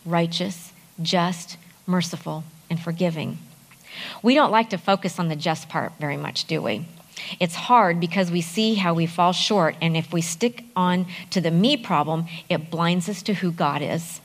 righteous, 0.06 0.74
just, 1.00 1.58
merciful, 1.86 2.44
and 2.68 2.80
forgiving? 2.80 3.38
We 4.22 4.36
don't 4.36 4.51
like 4.51 4.69
to 4.72 4.78
focus 4.78 5.19
on 5.19 5.28
the 5.28 5.36
just 5.36 5.69
part 5.69 5.94
very 6.00 6.18
much, 6.18 6.45
do 6.45 6.62
we? 6.62 6.86
It's 7.40 7.56
hard 7.56 8.00
because 8.00 8.31
we 8.31 8.42
see 8.42 8.75
how 8.75 8.94
we 8.94 9.06
fall 9.06 9.34
short, 9.34 9.75
and 9.81 9.95
if 9.95 10.12
we 10.12 10.22
stick 10.22 10.63
on 10.75 11.06
to 11.30 11.42
the 11.42 11.51
me 11.51 11.78
problem, 11.78 12.25
it 12.50 12.69
blinds 12.69 13.07
us 13.07 13.22
to 13.24 13.36
who 13.36 13.51
God 13.51 13.81
is. 13.81 14.19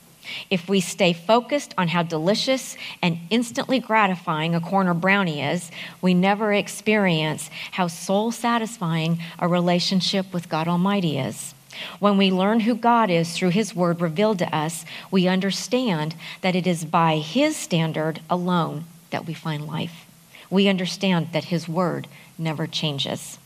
If 0.49 0.69
we 0.69 0.79
stay 0.79 1.13
focused 1.13 1.73
on 1.77 1.87
how 1.87 2.03
delicious 2.03 2.77
and 3.01 3.17
instantly 3.29 3.79
gratifying 3.79 4.53
a 4.53 4.61
corner 4.61 4.93
brownie 4.93 5.41
is, 5.41 5.71
we 6.01 6.13
never 6.13 6.53
experience 6.53 7.49
how 7.71 7.87
soul 7.87 8.31
satisfying 8.31 9.19
a 9.39 9.47
relationship 9.47 10.31
with 10.33 10.49
God 10.49 10.67
Almighty 10.67 11.17
is. 11.17 11.55
When 11.99 12.17
we 12.17 12.31
learn 12.31 12.61
who 12.61 12.75
God 12.75 13.09
is 13.09 13.33
through 13.33 13.49
His 13.49 13.75
Word 13.75 14.01
revealed 14.01 14.39
to 14.39 14.55
us, 14.55 14.85
we 15.09 15.27
understand 15.27 16.15
that 16.41 16.55
it 16.55 16.67
is 16.67 16.85
by 16.85 17.17
His 17.17 17.55
standard 17.55 18.21
alone 18.29 18.85
that 19.11 19.25
we 19.25 19.33
find 19.33 19.67
life. 19.67 20.05
We 20.49 20.67
understand 20.67 21.29
that 21.33 21.45
His 21.45 21.67
Word 21.67 22.07
never 22.37 22.67
changes. 22.67 23.37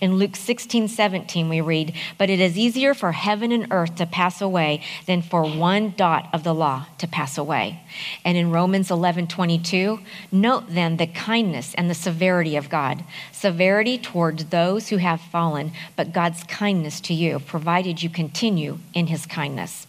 In 0.00 0.16
Luke 0.16 0.36
16, 0.36 0.88
17, 0.88 1.48
we 1.48 1.60
read, 1.60 1.94
But 2.18 2.30
it 2.30 2.40
is 2.40 2.56
easier 2.56 2.94
for 2.94 3.12
heaven 3.12 3.52
and 3.52 3.66
earth 3.70 3.96
to 3.96 4.06
pass 4.06 4.40
away 4.40 4.82
than 5.06 5.22
for 5.22 5.42
one 5.44 5.94
dot 5.96 6.28
of 6.32 6.44
the 6.44 6.54
law 6.54 6.86
to 6.98 7.08
pass 7.08 7.36
away. 7.36 7.80
And 8.24 8.36
in 8.36 8.50
Romans 8.50 8.90
11, 8.90 9.26
22, 9.26 10.00
note 10.30 10.64
then 10.68 10.96
the 10.96 11.06
kindness 11.06 11.74
and 11.74 11.90
the 11.90 11.94
severity 11.94 12.56
of 12.56 12.68
God. 12.68 13.04
Severity 13.32 13.98
towards 13.98 14.46
those 14.46 14.88
who 14.88 14.98
have 14.98 15.20
fallen, 15.20 15.72
but 15.96 16.12
God's 16.12 16.42
kindness 16.44 17.00
to 17.02 17.14
you, 17.14 17.38
provided 17.40 18.02
you 18.02 18.10
continue 18.10 18.78
in 18.94 19.08
his 19.08 19.26
kindness. 19.26 19.86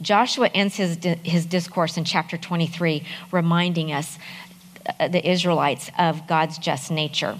Joshua 0.00 0.50
ends 0.54 0.76
his, 0.76 0.98
his 1.22 1.46
discourse 1.46 1.96
in 1.96 2.04
chapter 2.04 2.36
23, 2.36 3.02
reminding 3.32 3.92
us, 3.92 4.18
uh, 5.00 5.08
the 5.08 5.28
Israelites, 5.28 5.90
of 5.98 6.26
God's 6.26 6.58
just 6.58 6.90
nature. 6.90 7.38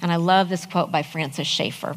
And 0.00 0.12
I 0.12 0.16
love 0.16 0.48
this 0.48 0.66
quote 0.66 0.90
by 0.90 1.02
Francis 1.02 1.46
Schaeffer. 1.46 1.96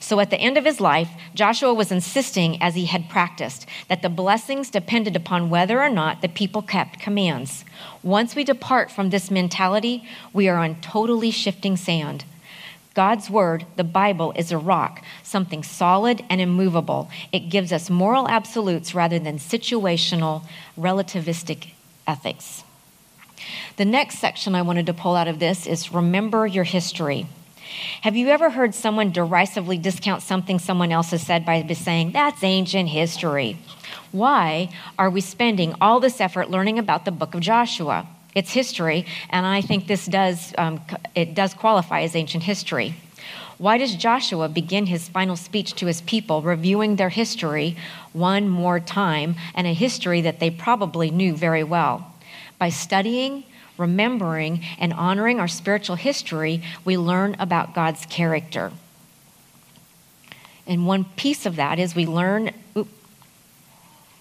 So 0.00 0.20
at 0.20 0.30
the 0.30 0.40
end 0.40 0.58
of 0.58 0.64
his 0.64 0.80
life, 0.80 1.10
Joshua 1.34 1.72
was 1.72 1.92
insisting, 1.92 2.60
as 2.60 2.74
he 2.74 2.86
had 2.86 3.08
practiced, 3.08 3.66
that 3.88 4.02
the 4.02 4.08
blessings 4.08 4.70
depended 4.70 5.16
upon 5.16 5.50
whether 5.50 5.80
or 5.80 5.88
not 5.88 6.20
the 6.20 6.28
people 6.28 6.62
kept 6.62 6.98
commands. 6.98 7.64
Once 8.02 8.34
we 8.34 8.44
depart 8.44 8.90
from 8.90 9.10
this 9.10 9.30
mentality, 9.30 10.06
we 10.32 10.48
are 10.48 10.56
on 10.56 10.80
totally 10.80 11.30
shifting 11.30 11.76
sand. 11.76 12.24
God's 12.98 13.30
word, 13.30 13.64
the 13.76 13.84
Bible, 13.84 14.32
is 14.34 14.50
a 14.50 14.58
rock, 14.58 15.04
something 15.22 15.62
solid 15.62 16.24
and 16.28 16.40
immovable. 16.40 17.08
It 17.30 17.48
gives 17.48 17.72
us 17.72 17.88
moral 17.88 18.26
absolutes 18.26 18.92
rather 18.92 19.20
than 19.20 19.38
situational, 19.38 20.42
relativistic 20.76 21.68
ethics. 22.08 22.64
The 23.76 23.84
next 23.84 24.18
section 24.18 24.56
I 24.56 24.62
wanted 24.62 24.86
to 24.86 24.94
pull 24.94 25.14
out 25.14 25.28
of 25.28 25.38
this 25.38 25.64
is 25.64 25.92
remember 25.92 26.44
your 26.44 26.64
history. 26.64 27.28
Have 28.00 28.16
you 28.16 28.30
ever 28.30 28.50
heard 28.50 28.74
someone 28.74 29.12
derisively 29.12 29.78
discount 29.78 30.22
something 30.22 30.58
someone 30.58 30.90
else 30.90 31.12
has 31.12 31.24
said 31.24 31.46
by 31.46 31.64
saying, 31.74 32.10
that's 32.10 32.42
ancient 32.42 32.88
history? 32.88 33.58
Why 34.10 34.70
are 34.98 35.08
we 35.08 35.20
spending 35.20 35.72
all 35.80 36.00
this 36.00 36.20
effort 36.20 36.50
learning 36.50 36.80
about 36.80 37.04
the 37.04 37.12
book 37.12 37.36
of 37.36 37.42
Joshua? 37.42 38.08
It's 38.38 38.52
history, 38.52 39.04
and 39.30 39.44
I 39.44 39.60
think 39.62 39.88
this 39.88 40.06
does, 40.06 40.54
um, 40.56 40.80
it 41.16 41.34
does 41.34 41.54
qualify 41.54 42.02
as 42.02 42.14
ancient 42.14 42.44
history. 42.44 42.94
Why 43.58 43.78
does 43.78 43.96
Joshua 43.96 44.48
begin 44.48 44.86
his 44.86 45.08
final 45.08 45.34
speech 45.34 45.74
to 45.74 45.86
his 45.86 46.02
people 46.02 46.40
reviewing 46.40 46.94
their 46.94 47.08
history 47.08 47.76
one 48.12 48.48
more 48.48 48.78
time 48.78 49.34
and 49.56 49.66
a 49.66 49.74
history 49.74 50.20
that 50.20 50.38
they 50.38 50.50
probably 50.50 51.10
knew 51.10 51.34
very 51.34 51.64
well? 51.64 52.14
By 52.60 52.68
studying, 52.68 53.42
remembering, 53.76 54.64
and 54.78 54.92
honoring 54.92 55.40
our 55.40 55.48
spiritual 55.48 55.96
history, 55.96 56.62
we 56.84 56.96
learn 56.96 57.34
about 57.40 57.74
God's 57.74 58.06
character. 58.06 58.70
And 60.64 60.86
one 60.86 61.06
piece 61.16 61.44
of 61.44 61.56
that 61.56 61.80
is 61.80 61.96
we 61.96 62.06
learn 62.06 62.52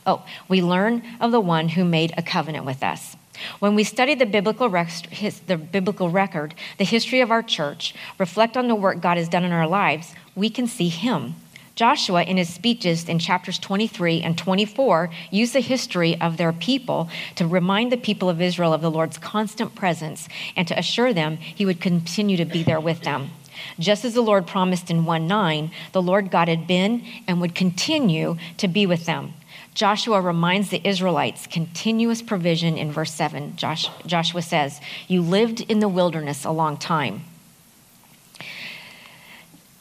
oh, 0.08 0.26
we 0.48 0.64
learn 0.64 1.04
of 1.22 1.32
the 1.32 1.40
one 1.40 1.70
who 1.70 1.86
made 1.86 2.16
a 2.18 2.24
covenant 2.24 2.66
with 2.66 2.82
us. 2.82 3.16
When 3.60 3.76
we 3.76 3.84
study 3.84 4.16
the 4.16 4.26
biblical, 4.26 4.70
rec- 4.70 5.08
his, 5.08 5.40
the 5.42 5.58
biblical 5.58 6.10
record, 6.10 6.56
the 6.78 6.84
history 6.84 7.22
of 7.22 7.32
our 7.32 7.44
church, 7.44 7.94
reflect 8.18 8.58
on 8.58 8.68
the 8.68 8.76
work 8.76 9.02
God 9.02 9.18
has 9.18 9.30
done 9.30 9.44
in 9.44 9.52
our 9.52 9.68
lives, 9.68 10.14
we 10.36 10.50
can 10.50 10.68
see 10.68 10.90
Him. 10.90 11.36
Joshua, 11.78 12.24
in 12.24 12.38
his 12.38 12.52
speeches 12.52 13.08
in 13.08 13.20
chapters 13.20 13.60
23 13.60 14.24
and 14.24 14.36
24, 14.36 15.12
used 15.30 15.54
the 15.54 15.60
history 15.60 16.20
of 16.20 16.38
their 16.38 16.52
people 16.52 17.08
to 17.36 17.46
remind 17.46 17.92
the 17.92 17.98
people 17.98 18.30
of 18.30 18.42
Israel 18.42 18.74
of 18.74 18.82
the 18.82 18.90
Lord's 18.90 19.20
constant 19.20 19.76
presence 19.76 20.28
and 20.56 20.68
to 20.68 20.78
assure 20.78 21.14
them 21.14 21.38
he 21.38 21.68
would 21.68 21.80
continue 21.80 22.36
to 22.36 22.46
be 22.46 22.64
there 22.64 22.80
with 22.80 23.02
them. 23.02 23.30
Just 23.78 24.06
as 24.06 24.16
the 24.16 24.22
Lord 24.22 24.48
promised 24.48 24.90
in 24.90 25.06
1 25.06 25.28
9, 25.28 25.72
the 25.92 26.02
Lord 26.02 26.32
God 26.32 26.48
had 26.48 26.66
been 26.66 27.06
and 27.28 27.40
would 27.42 27.54
continue 27.54 28.38
to 28.58 28.68
be 28.68 28.88
with 28.88 29.06
them. 29.06 29.34
Joshua 29.78 30.20
reminds 30.20 30.72
the 30.72 30.82
Israelites 30.84 31.46
continuous 31.46 32.24
provision 32.24 32.80
in 32.80 32.92
verse 32.92 33.14
7. 33.14 33.56
Josh, 33.58 33.88
Joshua 34.08 34.42
says, 34.42 34.82
You 35.08 35.22
lived 35.22 35.62
in 35.62 35.82
the 35.82 35.88
wilderness 35.88 36.46
a 36.46 36.50
long 36.50 36.78
time. 36.78 37.26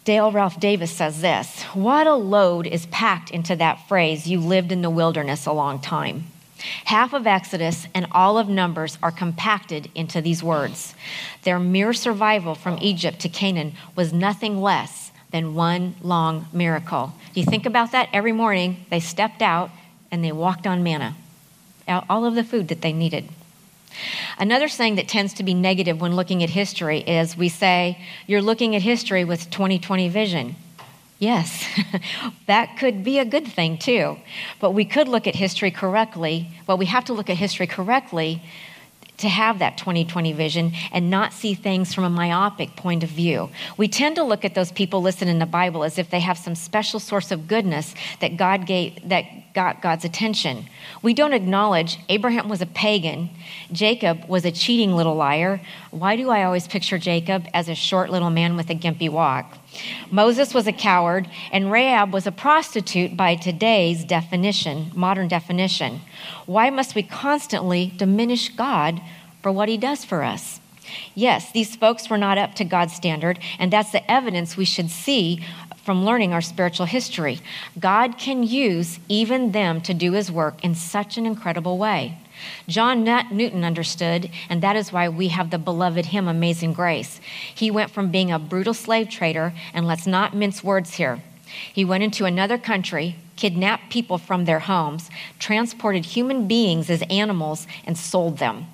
Dale 0.04 0.30
Ralph 0.30 0.60
Davis 0.60 0.90
says 0.90 1.22
this 1.22 1.62
What 1.72 2.06
a 2.06 2.12
load 2.12 2.66
is 2.66 2.84
packed 2.84 3.30
into 3.30 3.56
that 3.56 3.88
phrase, 3.88 4.26
you 4.26 4.38
lived 4.38 4.70
in 4.70 4.82
the 4.82 4.90
wilderness 4.90 5.46
a 5.46 5.52
long 5.52 5.80
time. 5.80 6.26
Half 6.84 7.14
of 7.14 7.26
Exodus 7.26 7.86
and 7.94 8.06
all 8.12 8.36
of 8.36 8.50
Numbers 8.50 8.98
are 9.02 9.10
compacted 9.10 9.90
into 9.94 10.20
these 10.20 10.42
words. 10.42 10.94
Their 11.44 11.58
mere 11.58 11.94
survival 11.94 12.54
from 12.54 12.76
Egypt 12.82 13.18
to 13.20 13.30
Canaan 13.30 13.72
was 13.94 14.12
nothing 14.12 14.60
less 14.60 15.10
than 15.30 15.54
one 15.54 15.94
long 16.02 16.48
miracle. 16.52 17.14
Do 17.32 17.40
you 17.40 17.46
think 17.46 17.64
about 17.64 17.92
that? 17.92 18.10
Every 18.12 18.32
morning 18.32 18.84
they 18.90 19.00
stepped 19.00 19.40
out 19.40 19.70
and 20.10 20.24
they 20.24 20.32
walked 20.32 20.66
on 20.66 20.82
manna, 20.82 21.16
all 21.88 22.24
of 22.24 22.34
the 22.34 22.44
food 22.44 22.68
that 22.68 22.82
they 22.82 22.92
needed. 22.92 23.28
Another 24.38 24.68
saying 24.68 24.96
that 24.96 25.08
tends 25.08 25.32
to 25.34 25.42
be 25.42 25.54
negative 25.54 26.00
when 26.00 26.16
looking 26.16 26.42
at 26.42 26.50
history 26.50 27.00
is 27.00 27.36
we 27.36 27.48
say, 27.48 27.98
You're 28.26 28.42
looking 28.42 28.76
at 28.76 28.82
history 28.82 29.24
with 29.24 29.50
2020 29.50 30.08
vision. 30.08 30.56
Yes, 31.18 31.66
that 32.46 32.76
could 32.78 33.02
be 33.02 33.18
a 33.18 33.24
good 33.24 33.46
thing 33.46 33.78
too. 33.78 34.18
But 34.60 34.72
we 34.72 34.84
could 34.84 35.08
look 35.08 35.26
at 35.26 35.34
history 35.34 35.70
correctly. 35.70 36.50
Well, 36.66 36.76
we 36.76 36.86
have 36.86 37.06
to 37.06 37.14
look 37.14 37.30
at 37.30 37.38
history 37.38 37.66
correctly 37.66 38.42
to 39.18 39.28
have 39.28 39.58
that 39.58 39.78
2020 39.78 40.32
vision 40.32 40.72
and 40.92 41.10
not 41.10 41.32
see 41.32 41.54
things 41.54 41.94
from 41.94 42.04
a 42.04 42.10
myopic 42.10 42.76
point 42.76 43.02
of 43.02 43.08
view. 43.08 43.50
We 43.76 43.88
tend 43.88 44.16
to 44.16 44.22
look 44.22 44.44
at 44.44 44.54
those 44.54 44.72
people 44.72 45.02
listed 45.02 45.28
in 45.28 45.38
the 45.38 45.46
Bible 45.46 45.84
as 45.84 45.98
if 45.98 46.10
they 46.10 46.20
have 46.20 46.38
some 46.38 46.54
special 46.54 47.00
source 47.00 47.30
of 47.30 47.48
goodness 47.48 47.94
that 48.20 48.36
God 48.36 48.66
gave 48.66 49.08
that 49.08 49.24
got 49.54 49.80
God's 49.80 50.04
attention. 50.04 50.66
We 51.02 51.14
don't 51.14 51.32
acknowledge 51.32 51.98
Abraham 52.10 52.48
was 52.48 52.60
a 52.60 52.66
pagan, 52.66 53.30
Jacob 53.72 54.28
was 54.28 54.44
a 54.44 54.52
cheating 54.52 54.94
little 54.94 55.14
liar. 55.14 55.62
Why 55.96 56.16
do 56.16 56.28
I 56.28 56.44
always 56.44 56.68
picture 56.68 56.98
Jacob 56.98 57.46
as 57.54 57.70
a 57.70 57.74
short 57.74 58.10
little 58.10 58.28
man 58.28 58.54
with 58.54 58.68
a 58.68 58.74
gimpy 58.74 59.08
walk? 59.08 59.56
Moses 60.10 60.52
was 60.52 60.66
a 60.66 60.72
coward, 60.72 61.26
and 61.50 61.72
Rahab 61.72 62.12
was 62.12 62.26
a 62.26 62.32
prostitute 62.32 63.16
by 63.16 63.34
today's 63.34 64.04
definition, 64.04 64.92
modern 64.94 65.26
definition. 65.26 66.02
Why 66.44 66.68
must 66.68 66.94
we 66.94 67.02
constantly 67.02 67.94
diminish 67.96 68.50
God 68.50 69.00
for 69.40 69.50
what 69.50 69.70
he 69.70 69.78
does 69.78 70.04
for 70.04 70.22
us? 70.22 70.60
Yes, 71.14 71.50
these 71.52 71.76
folks 71.76 72.10
were 72.10 72.18
not 72.18 72.36
up 72.36 72.54
to 72.56 72.64
God's 72.64 72.92
standard, 72.92 73.38
and 73.58 73.72
that's 73.72 73.92
the 73.92 74.10
evidence 74.10 74.54
we 74.54 74.66
should 74.66 74.90
see 74.90 75.42
from 75.82 76.04
learning 76.04 76.34
our 76.34 76.42
spiritual 76.42 76.84
history. 76.84 77.40
God 77.80 78.18
can 78.18 78.42
use 78.42 78.98
even 79.08 79.52
them 79.52 79.80
to 79.80 79.94
do 79.94 80.12
his 80.12 80.30
work 80.30 80.62
in 80.62 80.74
such 80.74 81.16
an 81.16 81.24
incredible 81.24 81.78
way. 81.78 82.18
John 82.68 83.04
Newton 83.04 83.64
understood, 83.64 84.30
and 84.48 84.62
that 84.62 84.76
is 84.76 84.92
why 84.92 85.08
we 85.08 85.28
have 85.28 85.50
the 85.50 85.58
beloved 85.58 86.06
hymn 86.06 86.28
Amazing 86.28 86.72
Grace. 86.72 87.20
He 87.54 87.70
went 87.70 87.90
from 87.90 88.10
being 88.10 88.30
a 88.30 88.38
brutal 88.38 88.74
slave 88.74 89.08
trader, 89.08 89.52
and 89.72 89.86
let's 89.86 90.06
not 90.06 90.34
mince 90.34 90.62
words 90.62 90.94
here. 90.94 91.22
He 91.72 91.84
went 91.84 92.04
into 92.04 92.24
another 92.24 92.58
country, 92.58 93.16
kidnapped 93.36 93.90
people 93.90 94.18
from 94.18 94.44
their 94.44 94.60
homes, 94.60 95.10
transported 95.38 96.04
human 96.04 96.48
beings 96.48 96.90
as 96.90 97.02
animals, 97.10 97.66
and 97.84 97.96
sold 97.96 98.38
them. 98.38 98.66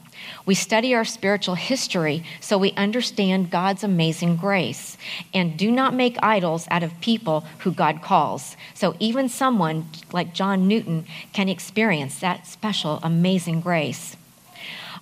We 0.45 0.55
study 0.55 0.95
our 0.95 1.05
spiritual 1.05 1.55
history 1.55 2.25
so 2.41 2.59
we 2.59 2.73
understand 2.73 3.51
God's 3.51 3.85
amazing 3.85 4.37
grace 4.37 4.97
and 5.33 5.57
do 5.57 5.71
not 5.71 5.95
make 5.95 6.17
idols 6.23 6.67
out 6.71 6.83
of 6.83 7.01
people 7.01 7.45
who 7.61 7.73
God 7.73 8.03
calls. 8.03 8.57
So 8.75 8.97
even 8.99 9.29
someone 9.29 9.87
like 10.13 10.35
John 10.35 10.67
Newton 10.67 11.07
can 11.33 11.49
experience 11.49 12.19
that 12.21 12.47
special, 12.47 12.99
amazing 13.03 13.61
grace. 13.61 14.17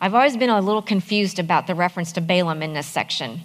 I've 0.03 0.15
always 0.15 0.37
been 0.37 0.51
a 0.51 0.61
little 0.61 0.83
confused 0.83 1.39
about 1.39 1.67
the 1.67 1.75
reference 1.75 2.13
to 2.13 2.23
Balaam 2.23 2.63
in 2.63 2.73
this 2.73 2.87
section. 2.87 3.41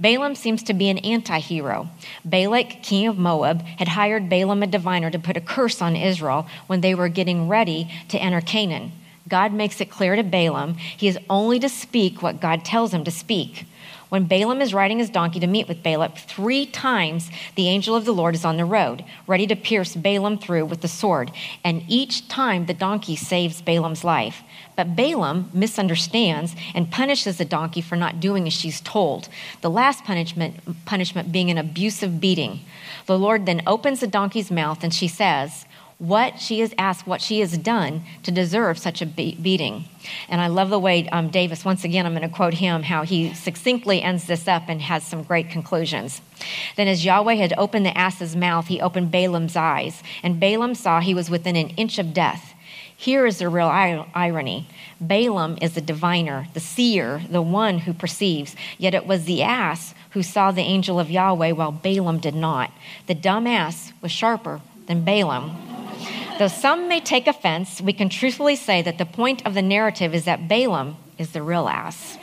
Balaam 0.00 0.34
seems 0.34 0.62
to 0.64 0.74
be 0.74 0.88
an 0.88 0.98
anti 0.98 1.38
hero. 1.38 1.88
Balak, 2.24 2.82
king 2.82 3.06
of 3.06 3.18
Moab, 3.18 3.62
had 3.62 3.88
hired 3.88 4.28
Balaam, 4.28 4.62
a 4.62 4.66
diviner, 4.66 5.10
to 5.10 5.18
put 5.18 5.36
a 5.36 5.40
curse 5.40 5.80
on 5.80 5.94
Israel 5.94 6.46
when 6.66 6.80
they 6.80 6.94
were 6.94 7.08
getting 7.08 7.48
ready 7.48 7.88
to 8.08 8.18
enter 8.18 8.40
Canaan. 8.40 8.92
God 9.32 9.54
makes 9.54 9.80
it 9.80 9.88
clear 9.88 10.14
to 10.14 10.22
Balaam 10.22 10.74
he 10.74 11.08
is 11.08 11.18
only 11.30 11.58
to 11.60 11.68
speak 11.70 12.22
what 12.22 12.38
God 12.38 12.66
tells 12.66 12.92
him 12.92 13.02
to 13.04 13.10
speak. 13.10 13.64
When 14.10 14.26
Balaam 14.26 14.60
is 14.60 14.74
riding 14.74 14.98
his 14.98 15.08
donkey 15.08 15.40
to 15.40 15.46
meet 15.46 15.68
with 15.68 15.82
Balak, 15.82 16.18
three 16.18 16.66
times 16.66 17.30
the 17.54 17.66
angel 17.66 17.96
of 17.96 18.04
the 18.04 18.12
Lord 18.12 18.34
is 18.34 18.44
on 18.44 18.58
the 18.58 18.66
road, 18.66 19.02
ready 19.26 19.46
to 19.46 19.56
pierce 19.56 19.96
Balaam 19.96 20.36
through 20.36 20.66
with 20.66 20.82
the 20.82 20.86
sword. 20.86 21.30
And 21.64 21.82
each 21.88 22.28
time 22.28 22.66
the 22.66 22.74
donkey 22.74 23.16
saves 23.16 23.62
Balaam's 23.62 24.04
life. 24.04 24.42
But 24.76 24.94
Balaam 24.94 25.48
misunderstands 25.54 26.54
and 26.74 26.90
punishes 26.90 27.38
the 27.38 27.46
donkey 27.46 27.80
for 27.80 27.96
not 27.96 28.20
doing 28.20 28.46
as 28.46 28.52
she's 28.52 28.82
told. 28.82 29.30
The 29.62 29.70
last 29.70 30.04
punishment, 30.04 30.84
punishment 30.84 31.32
being 31.32 31.50
an 31.50 31.56
abusive 31.56 32.20
beating. 32.20 32.60
The 33.06 33.18
Lord 33.18 33.46
then 33.46 33.62
opens 33.66 34.00
the 34.00 34.06
donkey's 34.06 34.50
mouth 34.50 34.84
and 34.84 34.92
she 34.92 35.08
says, 35.08 35.64
what 36.02 36.40
she 36.40 36.58
has 36.58 36.74
asked, 36.78 37.06
what 37.06 37.20
she 37.20 37.38
has 37.38 37.56
done 37.56 38.02
to 38.24 38.32
deserve 38.32 38.76
such 38.76 39.00
a 39.00 39.06
beating. 39.06 39.84
And 40.28 40.40
I 40.40 40.48
love 40.48 40.68
the 40.68 40.78
way 40.80 41.08
um, 41.10 41.28
Davis, 41.28 41.64
once 41.64 41.84
again, 41.84 42.06
I'm 42.06 42.12
going 42.12 42.28
to 42.28 42.34
quote 42.34 42.54
him, 42.54 42.82
how 42.82 43.04
he 43.04 43.32
succinctly 43.34 44.02
ends 44.02 44.26
this 44.26 44.48
up 44.48 44.64
and 44.66 44.82
has 44.82 45.04
some 45.04 45.22
great 45.22 45.48
conclusions. 45.48 46.20
Then, 46.74 46.88
as 46.88 47.04
Yahweh 47.04 47.34
had 47.34 47.54
opened 47.56 47.86
the 47.86 47.96
ass's 47.96 48.34
mouth, 48.34 48.66
he 48.66 48.80
opened 48.80 49.12
Balaam's 49.12 49.54
eyes, 49.54 50.02
and 50.24 50.40
Balaam 50.40 50.74
saw 50.74 50.98
he 50.98 51.14
was 51.14 51.30
within 51.30 51.54
an 51.54 51.68
inch 51.70 52.00
of 52.00 52.12
death. 52.12 52.52
Here 52.96 53.24
is 53.24 53.38
the 53.38 53.48
real 53.48 53.68
irony. 53.68 54.66
Balaam 55.00 55.56
is 55.62 55.74
the 55.74 55.80
diviner, 55.80 56.48
the 56.52 56.58
seer, 56.58 57.22
the 57.30 57.42
one 57.42 57.78
who 57.78 57.92
perceives, 57.92 58.56
yet 58.76 58.92
it 58.94 59.06
was 59.06 59.24
the 59.24 59.42
ass 59.42 59.94
who 60.10 60.24
saw 60.24 60.50
the 60.50 60.62
angel 60.62 60.98
of 60.98 61.12
Yahweh 61.12 61.52
while 61.52 61.70
Balaam 61.70 62.18
did 62.18 62.34
not. 62.34 62.72
The 63.06 63.14
dumb 63.14 63.46
ass 63.46 63.92
was 64.02 64.10
sharper 64.10 64.60
than 64.88 65.04
Balaam. 65.04 65.81
Though 66.42 66.48
some 66.48 66.88
may 66.88 66.98
take 66.98 67.28
offense, 67.28 67.80
we 67.80 67.92
can 67.92 68.08
truthfully 68.08 68.56
say 68.56 68.82
that 68.82 68.98
the 68.98 69.06
point 69.06 69.46
of 69.46 69.54
the 69.54 69.62
narrative 69.62 70.12
is 70.12 70.24
that 70.24 70.48
Balaam 70.48 70.96
is 71.16 71.30
the 71.30 71.40
real 71.40 71.68
ass. 71.68 72.18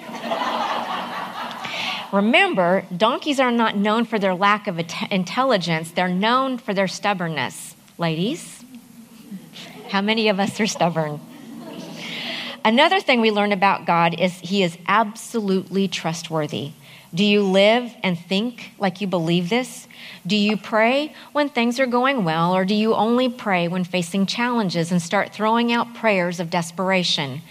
Remember, 2.11 2.83
donkeys 2.97 3.39
are 3.39 3.49
not 3.49 3.77
known 3.77 4.03
for 4.03 4.19
their 4.19 4.35
lack 4.35 4.67
of 4.67 4.77
intelligence, 5.09 5.91
they're 5.91 6.09
known 6.09 6.57
for 6.57 6.73
their 6.73 6.85
stubbornness. 6.85 7.77
Ladies, 7.97 8.65
how 9.87 10.01
many 10.01 10.27
of 10.27 10.37
us 10.37 10.59
are 10.59 10.67
stubborn? 10.67 11.21
Another 12.65 12.99
thing 12.99 13.21
we 13.21 13.31
learn 13.31 13.53
about 13.53 13.85
God 13.85 14.19
is 14.19 14.33
he 14.39 14.63
is 14.63 14.77
absolutely 14.85 15.87
trustworthy. 15.87 16.73
Do 17.15 17.23
you 17.23 17.41
live 17.41 17.95
and 18.03 18.19
think 18.19 18.73
like 18.79 18.99
you 18.99 19.07
believe 19.07 19.47
this? 19.47 19.87
Do 20.27 20.35
you 20.35 20.57
pray 20.57 21.13
when 21.31 21.49
things 21.49 21.79
are 21.79 21.85
going 21.85 22.23
well, 22.23 22.55
or 22.55 22.65
do 22.65 22.75
you 22.75 22.93
only 22.93 23.29
pray 23.29 23.67
when 23.67 23.83
facing 23.83 24.25
challenges 24.25 24.91
and 24.91 25.01
start 25.01 25.33
throwing 25.33 25.71
out 25.71 25.93
prayers 25.93 26.39
of 26.39 26.49
desperation? 26.49 27.41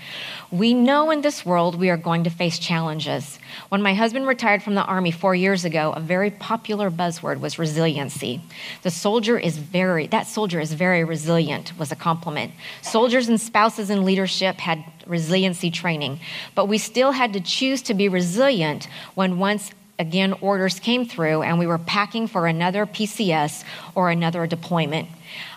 We 0.50 0.72
know 0.72 1.10
in 1.10 1.20
this 1.20 1.44
world 1.44 1.74
we 1.74 1.90
are 1.90 1.98
going 1.98 2.24
to 2.24 2.30
face 2.30 2.58
challenges. 2.58 3.38
When 3.68 3.82
my 3.82 3.92
husband 3.92 4.26
retired 4.26 4.62
from 4.62 4.74
the 4.74 4.84
Army 4.84 5.10
four 5.10 5.34
years 5.34 5.66
ago, 5.66 5.92
a 5.92 6.00
very 6.00 6.30
popular 6.30 6.90
buzzword 6.90 7.40
was 7.40 7.58
resiliency. 7.58 8.40
The 8.82 8.90
soldier 8.90 9.38
is 9.38 9.58
very, 9.58 10.06
that 10.06 10.26
soldier 10.26 10.58
is 10.58 10.72
very 10.72 11.04
resilient, 11.04 11.78
was 11.78 11.92
a 11.92 11.96
compliment. 11.96 12.52
Soldiers 12.80 13.28
and 13.28 13.38
spouses 13.38 13.90
in 13.90 14.06
leadership 14.06 14.56
had 14.56 14.82
resiliency 15.06 15.70
training, 15.70 16.20
but 16.54 16.66
we 16.66 16.78
still 16.78 17.12
had 17.12 17.34
to 17.34 17.40
choose 17.40 17.82
to 17.82 17.92
be 17.92 18.08
resilient 18.08 18.88
when 19.14 19.38
once 19.38 19.72
again 19.98 20.32
orders 20.40 20.78
came 20.78 21.06
through 21.06 21.42
and 21.42 21.58
we 21.58 21.66
were 21.66 21.78
packing 21.78 22.26
for 22.26 22.46
another 22.46 22.86
PCS 22.86 23.64
or 23.94 24.10
another 24.10 24.46
deployment. 24.46 25.08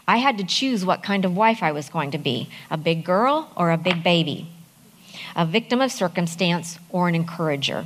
I 0.07 0.17
had 0.17 0.37
to 0.39 0.43
choose 0.43 0.85
what 0.85 1.03
kind 1.03 1.25
of 1.25 1.35
wife 1.35 1.61
I 1.61 1.71
was 1.71 1.89
going 1.89 2.11
to 2.11 2.17
be 2.17 2.49
a 2.69 2.77
big 2.77 3.05
girl 3.05 3.51
or 3.55 3.71
a 3.71 3.77
big 3.77 4.03
baby, 4.03 4.49
a 5.35 5.45
victim 5.45 5.81
of 5.81 5.91
circumstance 5.91 6.79
or 6.89 7.07
an 7.07 7.15
encourager. 7.15 7.85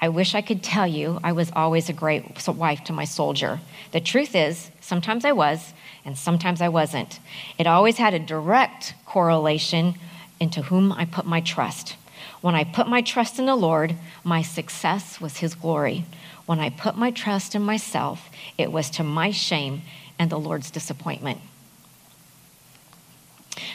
I 0.00 0.10
wish 0.10 0.34
I 0.34 0.42
could 0.42 0.62
tell 0.62 0.86
you 0.86 1.18
I 1.24 1.32
was 1.32 1.50
always 1.56 1.88
a 1.88 1.94
great 1.94 2.46
wife 2.46 2.84
to 2.84 2.92
my 2.92 3.04
soldier. 3.04 3.60
The 3.92 4.00
truth 4.00 4.34
is, 4.34 4.70
sometimes 4.80 5.24
I 5.24 5.32
was, 5.32 5.72
and 6.04 6.18
sometimes 6.18 6.60
I 6.60 6.68
wasn't. 6.68 7.18
It 7.58 7.66
always 7.66 7.96
had 7.96 8.12
a 8.12 8.18
direct 8.18 8.94
correlation 9.06 9.94
into 10.38 10.62
whom 10.62 10.92
I 10.92 11.06
put 11.06 11.24
my 11.24 11.40
trust. 11.40 11.96
When 12.40 12.54
I 12.54 12.64
put 12.64 12.88
my 12.88 13.00
trust 13.02 13.38
in 13.38 13.46
the 13.46 13.56
Lord, 13.56 13.96
my 14.22 14.42
success 14.42 15.20
was 15.20 15.38
His 15.38 15.54
glory. 15.54 16.04
When 16.46 16.60
I 16.60 16.70
put 16.70 16.96
my 16.96 17.10
trust 17.10 17.54
in 17.54 17.62
myself, 17.62 18.30
it 18.56 18.70
was 18.70 18.90
to 18.90 19.02
my 19.02 19.30
shame 19.30 19.82
and 20.18 20.30
the 20.30 20.38
Lord's 20.38 20.70
disappointment. 20.70 21.40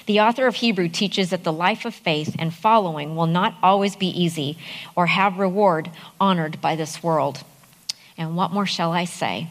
The 0.06 0.20
author 0.20 0.48
of 0.48 0.56
Hebrew 0.56 0.90
teaches 0.90 1.30
that 1.30 1.44
the 1.44 1.54
life 1.54 1.86
of 1.86 1.96
faith 1.96 2.36
and 2.38 2.54
following 2.54 3.16
will 3.16 3.28
not 3.28 3.56
always 3.62 3.96
be 3.96 4.08
easy 4.08 4.58
or 4.96 5.08
have 5.08 5.40
reward 5.40 5.90
honored 6.20 6.62
by 6.62 6.76
this 6.76 7.02
world. 7.02 7.44
And 8.18 8.36
what 8.36 8.52
more 8.52 8.66
shall 8.66 8.92
I 8.92 9.06
say? 9.06 9.48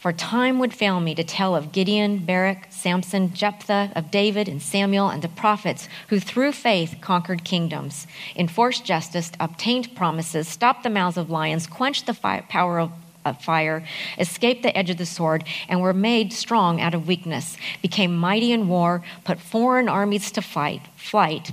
For 0.00 0.14
time 0.14 0.58
would 0.60 0.72
fail 0.72 0.98
me 0.98 1.14
to 1.14 1.22
tell 1.22 1.54
of 1.54 1.72
Gideon, 1.72 2.20
Barak, 2.20 2.68
Samson, 2.70 3.34
Jephthah, 3.34 3.92
of 3.94 4.10
David 4.10 4.48
and 4.48 4.62
Samuel 4.62 5.10
and 5.10 5.20
the 5.20 5.28
prophets 5.28 5.90
who 6.08 6.18
through 6.18 6.52
faith 6.52 6.96
conquered 7.02 7.44
kingdoms, 7.44 8.06
enforced 8.34 8.86
justice, 8.86 9.30
obtained 9.38 9.94
promises, 9.94 10.48
stopped 10.48 10.84
the 10.84 10.88
mouths 10.88 11.18
of 11.18 11.28
lions, 11.28 11.66
quenched 11.66 12.06
the 12.06 12.14
fire, 12.14 12.46
power 12.48 12.80
of 12.80 12.92
of 13.22 13.38
fire, 13.42 13.84
escaped 14.18 14.62
the 14.62 14.74
edge 14.74 14.88
of 14.88 14.96
the 14.96 15.04
sword, 15.04 15.44
and 15.68 15.82
were 15.82 15.92
made 15.92 16.32
strong 16.32 16.80
out 16.80 16.94
of 16.94 17.06
weakness, 17.06 17.58
became 17.82 18.16
mighty 18.16 18.50
in 18.50 18.66
war, 18.66 19.02
put 19.24 19.38
foreign 19.38 19.90
armies 19.90 20.30
to 20.30 20.40
fight, 20.40 20.80
flight, 20.96 21.52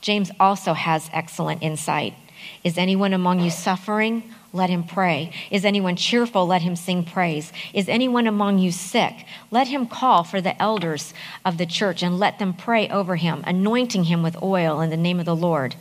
James 0.00 0.30
also 0.38 0.72
has 0.72 1.10
excellent 1.12 1.62
insight. 1.62 2.14
Is 2.62 2.78
anyone 2.78 3.12
among 3.12 3.40
you 3.40 3.50
suffering? 3.50 4.22
Let 4.52 4.70
him 4.70 4.84
pray. 4.84 5.32
Is 5.50 5.64
anyone 5.64 5.96
cheerful? 5.96 6.46
Let 6.46 6.62
him 6.62 6.76
sing 6.76 7.04
praise. 7.04 7.52
Is 7.74 7.88
anyone 7.88 8.26
among 8.26 8.58
you 8.58 8.72
sick? 8.72 9.26
Let 9.50 9.68
him 9.68 9.86
call 9.86 10.24
for 10.24 10.40
the 10.40 10.60
elders 10.60 11.12
of 11.44 11.58
the 11.58 11.66
church 11.66 12.02
and 12.02 12.18
let 12.18 12.38
them 12.38 12.54
pray 12.54 12.88
over 12.88 13.16
him, 13.16 13.42
anointing 13.46 14.04
him 14.04 14.22
with 14.22 14.42
oil 14.42 14.80
in 14.80 14.90
the 14.90 14.96
name 14.96 15.18
of 15.20 15.26
the 15.26 15.36
Lord. 15.36 15.74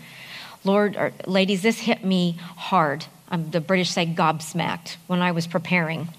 Lord, 0.63 0.97
or, 0.97 1.13
ladies, 1.25 1.61
this 1.61 1.79
hit 1.79 2.03
me 2.03 2.37
hard. 2.57 3.05
Um, 3.29 3.49
the 3.49 3.61
British 3.61 3.91
say 3.91 4.05
gobsmacked 4.05 4.97
when 5.07 5.21
I 5.21 5.31
was 5.31 5.47
preparing. 5.47 6.09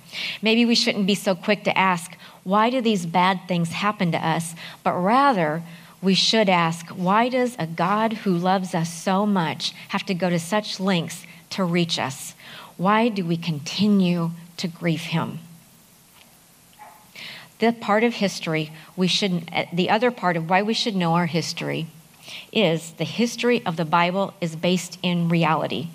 Maybe 0.40 0.64
we 0.64 0.74
shouldn't 0.74 1.06
be 1.06 1.14
so 1.14 1.34
quick 1.34 1.64
to 1.64 1.76
ask, 1.76 2.16
why 2.42 2.70
do 2.70 2.80
these 2.80 3.06
bad 3.06 3.40
things 3.46 3.70
happen 3.70 4.12
to 4.12 4.18
us? 4.18 4.54
But 4.82 4.94
rather, 4.94 5.62
we 6.02 6.14
should 6.14 6.48
ask 6.48 6.88
why 6.88 7.28
does 7.28 7.56
a 7.58 7.66
God 7.66 8.12
who 8.12 8.36
loves 8.36 8.74
us 8.74 8.92
so 8.92 9.26
much 9.26 9.72
have 9.88 10.04
to 10.06 10.14
go 10.14 10.30
to 10.30 10.38
such 10.38 10.80
lengths 10.80 11.26
to 11.50 11.64
reach 11.64 11.98
us? 11.98 12.34
Why 12.76 13.08
do 13.08 13.24
we 13.24 13.36
continue 13.36 14.32
to 14.58 14.68
grieve 14.68 15.02
him? 15.02 15.38
The 17.58 17.72
part 17.72 18.04
of 18.04 18.14
history 18.14 18.70
we 18.96 19.06
should, 19.06 19.50
the 19.72 19.88
other 19.88 20.10
part 20.10 20.36
of 20.36 20.50
why 20.50 20.62
we 20.62 20.74
should 20.74 20.94
know 20.94 21.14
our 21.14 21.26
history 21.26 21.86
is 22.52 22.92
the 22.92 23.04
history 23.04 23.64
of 23.64 23.76
the 23.76 23.84
Bible 23.84 24.34
is 24.40 24.56
based 24.56 24.98
in 25.02 25.28
reality. 25.28 25.88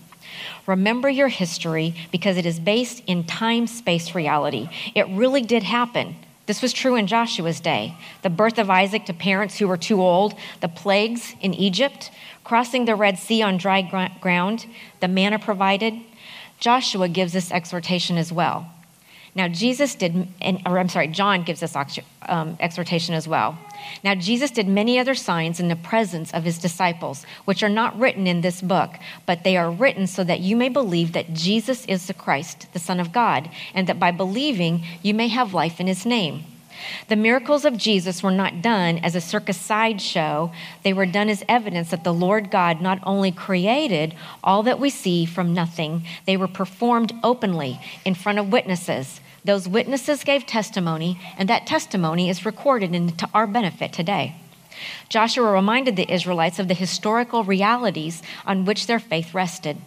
Remember 0.65 1.09
your 1.09 1.27
history 1.27 1.93
because 2.11 2.37
it 2.37 2.45
is 2.45 2.59
based 2.59 3.03
in 3.05 3.23
time 3.25 3.67
space 3.67 4.15
reality. 4.15 4.69
It 4.95 5.07
really 5.09 5.41
did 5.41 5.63
happen. 5.63 6.15
This 6.47 6.61
was 6.61 6.73
true 6.73 6.95
in 6.95 7.07
Joshua's 7.07 7.59
day. 7.59 7.95
The 8.23 8.29
birth 8.29 8.57
of 8.57 8.69
Isaac 8.69 9.05
to 9.05 9.13
parents 9.13 9.57
who 9.57 9.67
were 9.67 9.77
too 9.77 10.01
old, 10.01 10.33
the 10.59 10.67
plagues 10.67 11.35
in 11.39 11.53
Egypt, 11.53 12.11
crossing 12.43 12.85
the 12.85 12.95
Red 12.95 13.19
Sea 13.19 13.41
on 13.41 13.57
dry 13.57 13.81
ground, 14.19 14.65
the 14.99 15.07
manna 15.07 15.39
provided. 15.39 15.93
Joshua 16.59 17.07
gives 17.07 17.33
this 17.33 17.51
exhortation 17.51 18.17
as 18.17 18.31
well. 18.31 18.67
Now, 19.33 19.47
Jesus 19.47 19.95
did, 19.95 20.27
or 20.65 20.77
I'm 20.77 20.89
sorry, 20.89 21.07
John 21.07 21.43
gives 21.43 21.61
this 21.61 21.75
um, 22.23 22.57
exhortation 22.59 23.15
as 23.15 23.29
well. 23.29 23.57
Now, 24.03 24.13
Jesus 24.13 24.51
did 24.51 24.67
many 24.67 24.99
other 24.99 25.15
signs 25.15 25.59
in 25.59 25.69
the 25.69 25.75
presence 25.77 26.33
of 26.33 26.43
his 26.43 26.57
disciples, 26.57 27.25
which 27.45 27.63
are 27.63 27.69
not 27.69 27.97
written 27.97 28.27
in 28.27 28.41
this 28.41 28.61
book, 28.61 28.91
but 29.25 29.43
they 29.43 29.55
are 29.55 29.71
written 29.71 30.05
so 30.05 30.25
that 30.25 30.41
you 30.41 30.57
may 30.57 30.67
believe 30.67 31.13
that 31.13 31.33
Jesus 31.33 31.85
is 31.85 32.07
the 32.07 32.13
Christ, 32.13 32.67
the 32.73 32.79
Son 32.79 32.99
of 32.99 33.13
God, 33.13 33.49
and 33.73 33.87
that 33.87 33.99
by 33.99 34.11
believing 34.11 34.83
you 35.01 35.13
may 35.13 35.29
have 35.29 35.53
life 35.53 35.79
in 35.79 35.87
his 35.87 36.05
name. 36.05 36.43
The 37.07 37.15
miracles 37.15 37.65
of 37.65 37.77
Jesus 37.77 38.23
were 38.23 38.31
not 38.31 38.61
done 38.61 38.97
as 38.99 39.15
a 39.15 39.21
circus 39.21 39.57
sideshow. 39.57 40.51
They 40.83 40.93
were 40.93 41.05
done 41.05 41.29
as 41.29 41.43
evidence 41.47 41.91
that 41.91 42.03
the 42.03 42.13
Lord 42.13 42.51
God 42.51 42.81
not 42.81 42.99
only 43.03 43.31
created 43.31 44.15
all 44.43 44.63
that 44.63 44.79
we 44.79 44.89
see 44.89 45.25
from 45.25 45.53
nothing, 45.53 46.05
they 46.25 46.37
were 46.37 46.47
performed 46.47 47.13
openly 47.23 47.79
in 48.05 48.15
front 48.15 48.39
of 48.39 48.51
witnesses. 48.51 49.19
Those 49.43 49.67
witnesses 49.67 50.23
gave 50.23 50.45
testimony, 50.45 51.19
and 51.37 51.49
that 51.49 51.65
testimony 51.65 52.29
is 52.29 52.45
recorded 52.45 52.93
in, 52.93 53.15
to 53.17 53.29
our 53.33 53.47
benefit 53.47 53.91
today. 53.91 54.35
Joshua 55.09 55.51
reminded 55.51 55.95
the 55.95 56.11
Israelites 56.11 56.59
of 56.59 56.67
the 56.67 56.73
historical 56.73 57.43
realities 57.43 58.21
on 58.45 58.65
which 58.65 58.87
their 58.87 58.99
faith 58.99 59.33
rested. 59.33 59.77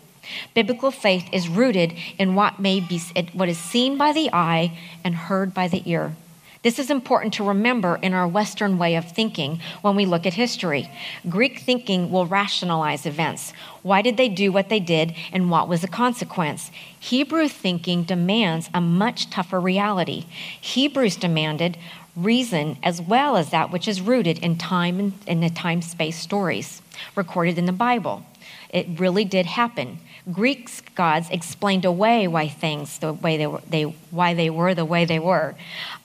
Biblical 0.55 0.91
faith 0.91 1.27
is 1.33 1.49
rooted 1.49 1.95
in 2.19 2.35
what 2.35 2.59
may 2.59 2.81
be 2.81 3.01
what 3.33 3.49
is 3.49 3.59
seen 3.59 3.99
by 3.99 4.13
the 4.13 4.31
eye 4.33 4.77
and 5.05 5.15
heard 5.15 5.53
by 5.53 5.69
the 5.69 5.83
ear. 5.85 6.17
This 6.65 6.79
is 6.79 6.91
important 6.91 7.35
to 7.35 7.45
remember 7.45 7.97
in 8.01 8.15
our 8.15 8.27
Western 8.27 8.79
way 8.79 8.97
of 8.97 9.13
thinking 9.13 9.61
when 9.83 9.97
we 9.97 10.07
look 10.07 10.25
at 10.25 10.33
history. 10.33 10.91
Greek 11.29 11.59
thinking 11.59 12.11
will 12.11 12.25
rationalize 12.25 13.05
events. 13.05 13.53
Why 13.83 14.01
did 14.01 14.17
they 14.17 14.31
do 14.31 14.51
what 14.51 14.71
they 14.71 14.81
did, 14.81 15.15
and 15.31 15.51
what 15.51 15.69
was 15.69 15.83
the 15.83 15.89
consequence? 15.89 16.71
Hebrew 16.99 17.49
thinking 17.49 18.03
demands 18.03 18.71
a 18.73 18.81
much 18.81 19.29
tougher 19.29 19.61
reality. 19.61 20.25
Hebrews 20.59 21.17
demanded 21.17 21.77
reason 22.17 22.79
as 22.83 22.99
well 22.99 23.37
as 23.37 23.51
that 23.51 23.71
which 23.71 23.87
is 23.87 24.01
rooted 24.01 24.39
in 24.39 24.57
time 24.57 24.99
and 24.99 25.13
in 25.27 25.41
the 25.41 25.51
time 25.51 25.83
space 25.83 26.19
stories 26.19 26.81
recorded 27.15 27.59
in 27.59 27.67
the 27.67 27.73
Bible. 27.73 28.25
It 28.71 28.99
really 28.99 29.27
did 29.27 29.45
happen. 29.45 29.99
Greek 30.33 30.71
gods 30.95 31.29
explained 31.31 31.85
away 31.85 32.27
why 32.27 32.49
things 32.49 32.99
the 32.99 33.13
way 33.13 33.37
they 33.37 33.47
were, 33.47 33.61
they, 33.69 33.83
why 34.11 34.33
they 34.33 34.49
were 34.49 34.75
the 34.75 34.85
way 34.85 35.05
they 35.05 35.19
were. 35.19 35.55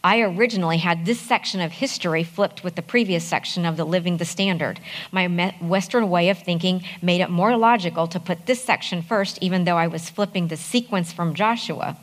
I 0.04 0.20
originally 0.20 0.78
had 0.78 1.06
this 1.06 1.22
section 1.22 1.62
of 1.62 1.72
history 1.72 2.24
flipped 2.24 2.62
with 2.62 2.76
the 2.76 2.82
previous 2.82 3.24
section 3.24 3.66
of 3.66 3.78
the 3.78 3.86
Living 3.86 4.18
the 4.18 4.26
Standard. 4.26 4.82
My 5.12 5.54
Western 5.62 6.10
way 6.10 6.30
of 6.30 6.40
thinking 6.40 6.84
made 7.02 7.22
it 7.22 7.30
more 7.30 7.56
logical 7.56 8.08
to 8.08 8.20
put 8.20 8.46
this 8.46 8.62
section 8.62 9.02
first, 9.02 9.38
even 9.42 9.64
though 9.64 9.78
I 9.78 9.88
was 9.88 10.10
flipping 10.10 10.50
the 10.50 10.58
sequence 10.58 11.14
from 11.14 11.34
Joshua 11.34 11.96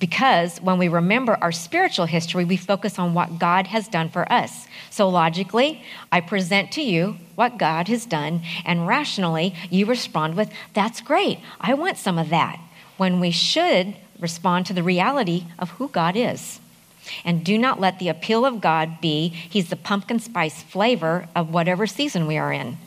because 0.00 0.60
when 0.62 0.78
we 0.78 0.88
remember 0.88 1.38
our 1.40 1.52
spiritual 1.52 2.06
history, 2.06 2.44
we 2.44 2.56
focus 2.56 2.98
on 2.98 3.14
what 3.14 3.38
God 3.38 3.68
has 3.68 3.86
done 3.86 4.08
for 4.08 4.30
us. 4.32 4.66
So 4.88 5.08
logically, 5.08 5.84
I 6.10 6.20
present 6.20 6.72
to 6.72 6.82
you 6.82 7.18
what 7.36 7.58
God 7.58 7.86
has 7.88 8.06
done, 8.06 8.40
and 8.64 8.88
rationally, 8.88 9.54
you 9.68 9.86
respond 9.86 10.34
with, 10.36 10.50
That's 10.74 11.00
great. 11.00 11.38
I 11.60 11.74
want 11.74 11.98
some 11.98 12.18
of 12.18 12.30
that. 12.30 12.58
When 12.96 13.20
we 13.20 13.30
should 13.30 13.94
respond 14.18 14.66
to 14.66 14.72
the 14.72 14.82
reality 14.82 15.44
of 15.58 15.70
who 15.72 15.88
God 15.88 16.16
is. 16.16 16.60
And 17.24 17.44
do 17.44 17.56
not 17.56 17.80
let 17.80 17.98
the 17.98 18.08
appeal 18.08 18.44
of 18.44 18.60
God 18.60 19.00
be 19.00 19.28
He's 19.28 19.70
the 19.70 19.76
pumpkin 19.76 20.18
spice 20.18 20.62
flavor 20.62 21.28
of 21.34 21.52
whatever 21.52 21.86
season 21.86 22.26
we 22.26 22.38
are 22.38 22.52
in. 22.52 22.78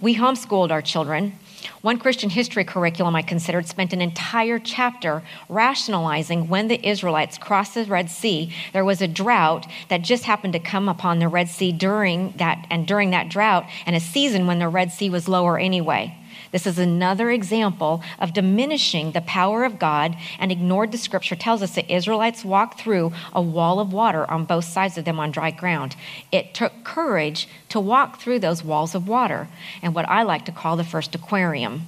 We 0.00 0.16
homeschooled 0.16 0.70
our 0.70 0.82
children. 0.82 1.38
One 1.82 1.98
Christian 1.98 2.30
history 2.30 2.64
curriculum 2.64 3.16
I 3.16 3.22
considered 3.22 3.66
spent 3.66 3.92
an 3.92 4.00
entire 4.00 4.58
chapter 4.58 5.22
rationalizing 5.48 6.48
when 6.48 6.68
the 6.68 6.86
Israelites 6.86 7.38
crossed 7.38 7.74
the 7.74 7.84
Red 7.84 8.10
Sea. 8.10 8.52
There 8.72 8.84
was 8.84 9.02
a 9.02 9.08
drought 9.08 9.66
that 9.88 10.02
just 10.02 10.24
happened 10.24 10.52
to 10.54 10.58
come 10.58 10.88
upon 10.88 11.18
the 11.18 11.28
Red 11.28 11.48
Sea 11.48 11.72
during 11.72 12.32
that, 12.36 12.66
and 12.70 12.86
during 12.86 13.10
that 13.10 13.28
drought, 13.28 13.66
and 13.86 13.94
a 13.94 14.00
season 14.00 14.46
when 14.46 14.58
the 14.58 14.68
Red 14.68 14.92
Sea 14.92 15.10
was 15.10 15.28
lower 15.28 15.58
anyway. 15.58 16.16
This 16.54 16.68
is 16.68 16.78
another 16.78 17.32
example 17.32 18.00
of 18.20 18.32
diminishing 18.32 19.10
the 19.10 19.22
power 19.22 19.64
of 19.64 19.80
God 19.80 20.16
and 20.38 20.52
ignored 20.52 20.92
the 20.92 20.98
scripture 20.98 21.34
tells 21.34 21.62
us 21.62 21.74
the 21.74 21.92
Israelites 21.92 22.44
walked 22.44 22.78
through 22.78 23.12
a 23.32 23.42
wall 23.42 23.80
of 23.80 23.92
water 23.92 24.30
on 24.30 24.44
both 24.44 24.64
sides 24.64 24.96
of 24.96 25.04
them 25.04 25.18
on 25.18 25.32
dry 25.32 25.50
ground. 25.50 25.96
It 26.30 26.54
took 26.54 26.84
courage 26.84 27.48
to 27.70 27.80
walk 27.80 28.20
through 28.20 28.38
those 28.38 28.62
walls 28.62 28.94
of 28.94 29.08
water 29.08 29.48
and 29.82 29.96
what 29.96 30.08
I 30.08 30.22
like 30.22 30.44
to 30.44 30.52
call 30.52 30.76
the 30.76 30.84
first 30.84 31.12
aquarium. 31.16 31.86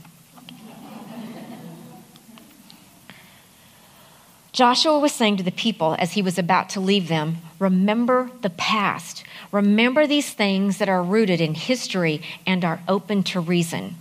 Joshua 4.51 4.99
was 4.99 5.13
saying 5.13 5.37
to 5.37 5.45
the 5.45 5.53
people 5.53 5.95
as 6.01 6.15
he 6.15 6.23
was 6.23 6.41
about 6.41 6.71
to 6.71 6.81
leave 6.81 7.07
them, 7.07 7.37
Remember 7.61 8.33
the 8.43 8.51
past. 8.51 9.23
Remember 9.53 10.09
these 10.09 10.35
things 10.35 10.79
that 10.79 10.89
are 10.89 11.05
rooted 11.05 11.41
in 11.41 11.55
history 11.55 12.21
and 12.45 12.65
are 12.65 12.81
open 12.89 13.23
to 13.23 13.39
reason. 13.39 13.95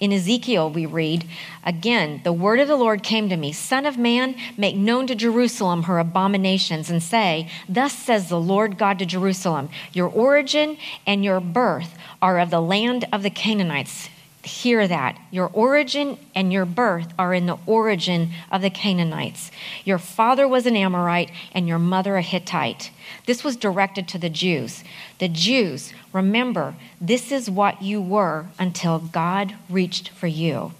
In 0.00 0.12
Ezekiel, 0.12 0.70
we 0.70 0.86
read, 0.86 1.24
Again, 1.64 2.20
the 2.24 2.32
word 2.32 2.60
of 2.60 2.68
the 2.68 2.76
Lord 2.76 3.02
came 3.02 3.28
to 3.28 3.36
me 3.36 3.52
Son 3.52 3.86
of 3.86 3.98
man, 3.98 4.34
make 4.56 4.76
known 4.76 5.06
to 5.06 5.14
Jerusalem 5.14 5.84
her 5.84 5.98
abominations, 5.98 6.90
and 6.90 7.02
say, 7.02 7.48
Thus 7.68 7.92
says 7.92 8.28
the 8.28 8.40
Lord 8.40 8.78
God 8.78 8.98
to 8.98 9.06
Jerusalem, 9.06 9.68
Your 9.92 10.08
origin 10.08 10.76
and 11.06 11.24
your 11.24 11.40
birth 11.40 11.96
are 12.20 12.38
of 12.38 12.50
the 12.50 12.62
land 12.62 13.06
of 13.12 13.22
the 13.22 13.30
Canaanites 13.30 14.08
hear 14.48 14.88
that. 14.88 15.18
Your 15.30 15.48
origin 15.48 16.18
and 16.34 16.52
your 16.52 16.64
birth 16.64 17.12
are 17.18 17.32
in 17.32 17.46
the 17.46 17.58
origin 17.66 18.30
of 18.50 18.62
the 18.62 18.70
Canaanites. 18.70 19.50
Your 19.84 19.98
father 19.98 20.48
was 20.48 20.66
an 20.66 20.76
Amorite 20.76 21.30
and 21.52 21.68
your 21.68 21.78
mother 21.78 22.16
a 22.16 22.22
Hittite. 22.22 22.90
This 23.26 23.44
was 23.44 23.56
directed 23.56 24.08
to 24.08 24.18
the 24.18 24.30
Jews. 24.30 24.82
The 25.18 25.28
Jews, 25.28 25.92
remember, 26.12 26.74
this 27.00 27.30
is 27.30 27.50
what 27.50 27.82
you 27.82 28.00
were 28.00 28.46
until 28.58 28.98
God 28.98 29.54
reached 29.68 30.08
for 30.08 30.26
you. 30.26 30.72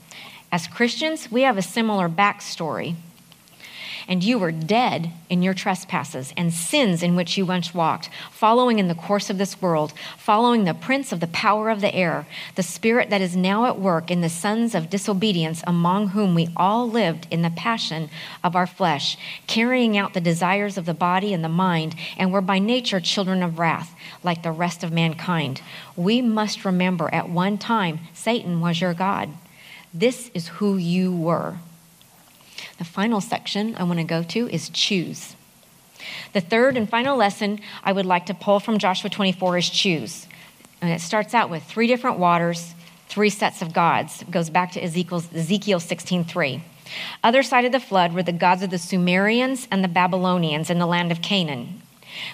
As 0.50 0.66
Christians, 0.66 1.30
we 1.30 1.42
have 1.42 1.58
a 1.58 1.62
similar 1.62 2.08
backstory 2.08 2.96
and 4.08 4.24
you 4.24 4.38
were 4.38 4.50
dead 4.50 5.12
in 5.28 5.42
your 5.42 5.52
trespasses 5.52 6.32
and 6.34 6.52
sins 6.52 7.02
in 7.02 7.14
which 7.14 7.36
you 7.36 7.44
once 7.44 7.74
walked, 7.74 8.08
following 8.32 8.78
in 8.78 8.88
the 8.88 8.94
course 8.94 9.28
of 9.28 9.36
this 9.36 9.60
world, 9.60 9.92
following 10.16 10.64
the 10.64 10.72
prince 10.72 11.12
of 11.12 11.20
the 11.20 11.26
power 11.26 11.68
of 11.68 11.82
the 11.82 11.94
air, 11.94 12.26
the 12.54 12.62
spirit 12.62 13.10
that 13.10 13.20
is 13.20 13.36
now 13.36 13.66
at 13.66 13.78
work 13.78 14.10
in 14.10 14.22
the 14.22 14.28
sons 14.30 14.74
of 14.74 14.88
disobedience, 14.88 15.62
among 15.66 16.08
whom 16.08 16.34
we 16.34 16.48
all 16.56 16.88
lived 16.88 17.26
in 17.30 17.42
the 17.42 17.50
passion 17.50 18.08
of 18.42 18.56
our 18.56 18.66
flesh, 18.66 19.18
carrying 19.46 19.98
out 19.98 20.14
the 20.14 20.20
desires 20.20 20.78
of 20.78 20.86
the 20.86 20.94
body 20.94 21.34
and 21.34 21.44
the 21.44 21.48
mind, 21.48 21.94
and 22.16 22.32
were 22.32 22.40
by 22.40 22.58
nature 22.58 23.00
children 23.00 23.42
of 23.42 23.58
wrath, 23.58 23.94
like 24.24 24.42
the 24.42 24.50
rest 24.50 24.82
of 24.82 24.90
mankind. 24.90 25.60
We 25.96 26.22
must 26.22 26.64
remember 26.64 27.12
at 27.12 27.28
one 27.28 27.58
time 27.58 28.00
Satan 28.14 28.62
was 28.62 28.80
your 28.80 28.94
God. 28.94 29.28
This 29.92 30.30
is 30.32 30.48
who 30.48 30.78
you 30.78 31.14
were. 31.14 31.56
The 32.78 32.84
final 32.84 33.20
section 33.20 33.74
I 33.76 33.82
want 33.82 33.98
to 33.98 34.04
go 34.04 34.22
to 34.22 34.48
is 34.48 34.70
choose. 34.70 35.34
The 36.32 36.40
third 36.40 36.76
and 36.76 36.88
final 36.88 37.16
lesson 37.16 37.60
I 37.82 37.92
would 37.92 38.06
like 38.06 38.26
to 38.26 38.34
pull 38.34 38.60
from 38.60 38.78
Joshua 38.78 39.10
24 39.10 39.58
is 39.58 39.68
choose. 39.68 40.26
And 40.80 40.90
it 40.90 41.00
starts 41.00 41.34
out 41.34 41.50
with 41.50 41.64
three 41.64 41.88
different 41.88 42.18
waters, 42.18 42.74
three 43.08 43.30
sets 43.30 43.62
of 43.62 43.72
gods. 43.72 44.22
It 44.22 44.30
goes 44.30 44.48
back 44.48 44.72
to 44.72 44.82
Ezekiel 44.82 45.20
16:3. 45.80 46.62
Other 47.22 47.42
side 47.42 47.64
of 47.64 47.72
the 47.72 47.80
flood 47.80 48.12
were 48.12 48.22
the 48.22 48.32
gods 48.32 48.62
of 48.62 48.70
the 48.70 48.78
Sumerians 48.78 49.66
and 49.70 49.82
the 49.82 49.88
Babylonians 49.88 50.70
in 50.70 50.78
the 50.78 50.86
land 50.86 51.10
of 51.10 51.20
Canaan. 51.20 51.82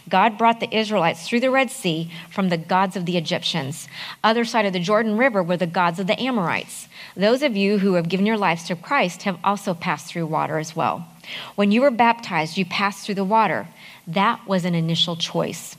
God 0.09 0.39
brought 0.39 0.61
the 0.61 0.75
Israelites 0.75 1.27
through 1.27 1.41
the 1.41 1.51
Red 1.51 1.71
Sea 1.71 2.11
from 2.31 2.49
the 2.49 2.57
gods 2.57 2.97
of 2.97 3.07
the 3.07 3.17
Egyptians. 3.17 3.89
Other 4.23 4.45
side 4.45 4.67
of 4.67 4.73
the 4.73 4.79
Jordan 4.81 5.17
River 5.17 5.43
were 5.43 5.57
the 5.57 5.67
gods 5.67 5.99
of 5.99 6.07
the 6.07 6.21
Amorites. 6.21 6.89
Those 7.17 7.43
of 7.43 7.57
you 7.57 7.79
who 7.79 7.95
have 7.95 8.09
given 8.09 8.27
your 8.27 8.37
lives 8.37 8.65
to 8.65 8.77
Christ 8.77 9.23
have 9.23 9.39
also 9.45 9.73
passed 9.73 10.07
through 10.07 10.27
water 10.27 10.59
as 10.59 10.75
well. 10.75 11.07
When 11.55 11.71
you 11.71 11.81
were 11.81 11.91
baptized, 11.91 12.57
you 12.57 12.65
passed 12.65 13.07
through 13.07 13.15
the 13.15 13.25
water. 13.25 13.69
That 14.07 14.47
was 14.47 14.65
an 14.65 14.75
initial 14.75 15.17
choice. 15.17 15.77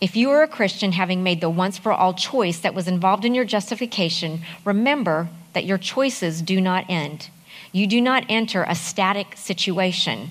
If 0.00 0.16
you 0.16 0.30
are 0.30 0.42
a 0.42 0.48
Christian 0.48 0.92
having 0.92 1.22
made 1.22 1.40
the 1.40 1.50
once 1.50 1.78
for 1.78 1.92
all 1.92 2.14
choice 2.14 2.60
that 2.60 2.74
was 2.74 2.88
involved 2.88 3.24
in 3.24 3.34
your 3.34 3.44
justification, 3.44 4.42
remember 4.64 5.28
that 5.54 5.64
your 5.64 5.78
choices 5.78 6.42
do 6.42 6.60
not 6.60 6.84
end. 6.88 7.30
You 7.72 7.86
do 7.86 8.00
not 8.00 8.24
enter 8.28 8.64
a 8.64 8.74
static 8.74 9.36
situation. 9.36 10.30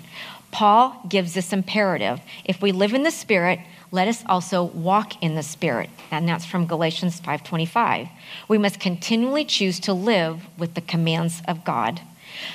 Paul 0.52 1.02
gives 1.10 1.34
this 1.34 1.52
imperative 1.52 2.22
if 2.46 2.62
we 2.62 2.72
live 2.72 2.94
in 2.94 3.04
the 3.04 3.12
Spirit, 3.12 3.60
let 3.94 4.08
us 4.08 4.24
also 4.26 4.64
walk 4.64 5.22
in 5.22 5.36
the 5.36 5.44
Spirit. 5.44 5.88
And 6.10 6.28
that's 6.28 6.46
from 6.46 6.66
Galatians 6.66 7.20
5:25. 7.20 8.10
We 8.48 8.58
must 8.58 8.80
continually 8.80 9.46
choose 9.46 9.80
to 9.82 9.94
live 9.94 10.48
with 10.58 10.74
the 10.74 10.82
commands 10.82 11.44
of 11.48 11.64
God. 11.64 12.02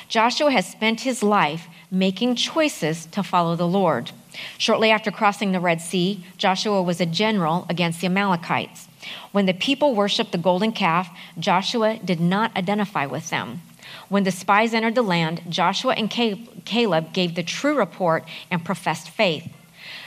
Joshua 0.08 0.50
has 0.50 0.66
spent 0.66 1.02
his 1.02 1.22
life 1.22 1.68
making 1.92 2.34
choices 2.34 3.06
to 3.12 3.22
follow 3.22 3.54
the 3.54 3.68
Lord. 3.68 4.10
Shortly 4.58 4.90
after 4.90 5.12
crossing 5.12 5.52
the 5.52 5.60
Red 5.60 5.80
Sea, 5.80 6.24
Joshua 6.36 6.82
was 6.82 7.00
a 7.00 7.06
general 7.06 7.66
against 7.68 8.00
the 8.00 8.08
Amalekites. 8.08 8.88
When 9.30 9.46
the 9.46 9.54
people 9.54 9.94
worshiped 9.94 10.32
the 10.32 10.38
golden 10.38 10.72
calf, 10.72 11.08
Joshua 11.38 11.98
did 12.04 12.18
not 12.20 12.56
identify 12.56 13.06
with 13.06 13.30
them. 13.30 13.62
When 14.08 14.24
the 14.24 14.32
spies 14.32 14.74
entered 14.74 14.96
the 14.96 15.02
land, 15.02 15.42
Joshua 15.48 15.94
and 15.94 16.10
Caleb 16.10 17.12
gave 17.12 17.36
the 17.36 17.44
true 17.44 17.78
report 17.78 18.24
and 18.50 18.64
professed 18.64 19.08
faith. 19.08 19.48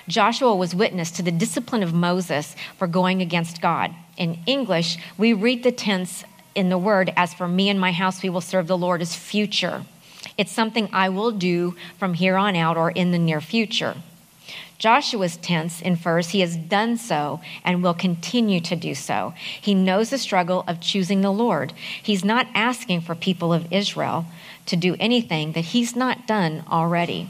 Joshua 0.08 0.56
was 0.56 0.76
witness 0.76 1.12
to 1.12 1.24
the 1.24 1.32
discipline 1.32 1.84
of 1.84 1.94
Moses 1.94 2.56
for 2.78 2.88
going 2.88 3.22
against 3.22 3.62
God. 3.62 3.94
In 4.18 4.40
English, 4.46 4.98
we 5.18 5.34
read 5.34 5.64
the 5.64 5.72
tense 5.72 6.24
in 6.56 6.70
the 6.70 6.78
word, 6.78 7.14
as 7.16 7.34
for 7.34 7.48
me 7.48 7.70
and 7.70 7.80
my 7.80 7.92
house, 7.92 8.22
we 8.22 8.30
will 8.30 8.42
serve 8.42 8.68
the 8.68 8.78
Lord, 8.78 9.02
as 9.02 9.16
future. 9.16 9.86
It's 10.38 10.52
something 10.52 10.90
I 10.92 11.10
will 11.10 11.32
do 11.32 11.76
from 11.98 12.14
here 12.14 12.36
on 12.36 12.56
out 12.56 12.78
or 12.78 12.92
in 12.92 13.12
the 13.12 13.20
near 13.20 13.42
future. 13.42 13.96
Joshua's 14.78 15.38
tense 15.38 15.80
infers 15.80 16.30
he 16.30 16.40
has 16.40 16.58
done 16.58 16.98
so 16.98 17.40
and 17.64 17.84
will 17.84 17.94
continue 17.94 18.60
to 18.62 18.76
do 18.76 18.96
so. 18.96 19.34
He 19.62 19.76
knows 19.76 20.10
the 20.10 20.18
struggle 20.18 20.64
of 20.68 20.82
choosing 20.82 21.22
the 21.22 21.32
Lord. 21.32 21.72
He's 22.02 22.26
not 22.26 22.48
asking 22.56 23.02
for 23.02 23.14
people 23.14 23.54
of 23.54 23.72
Israel 23.72 24.26
to 24.66 24.76
do 24.76 24.96
anything 25.00 25.52
that 25.52 25.66
he's 25.66 25.96
not 25.96 26.26
done 26.26 26.64
already. 26.68 27.30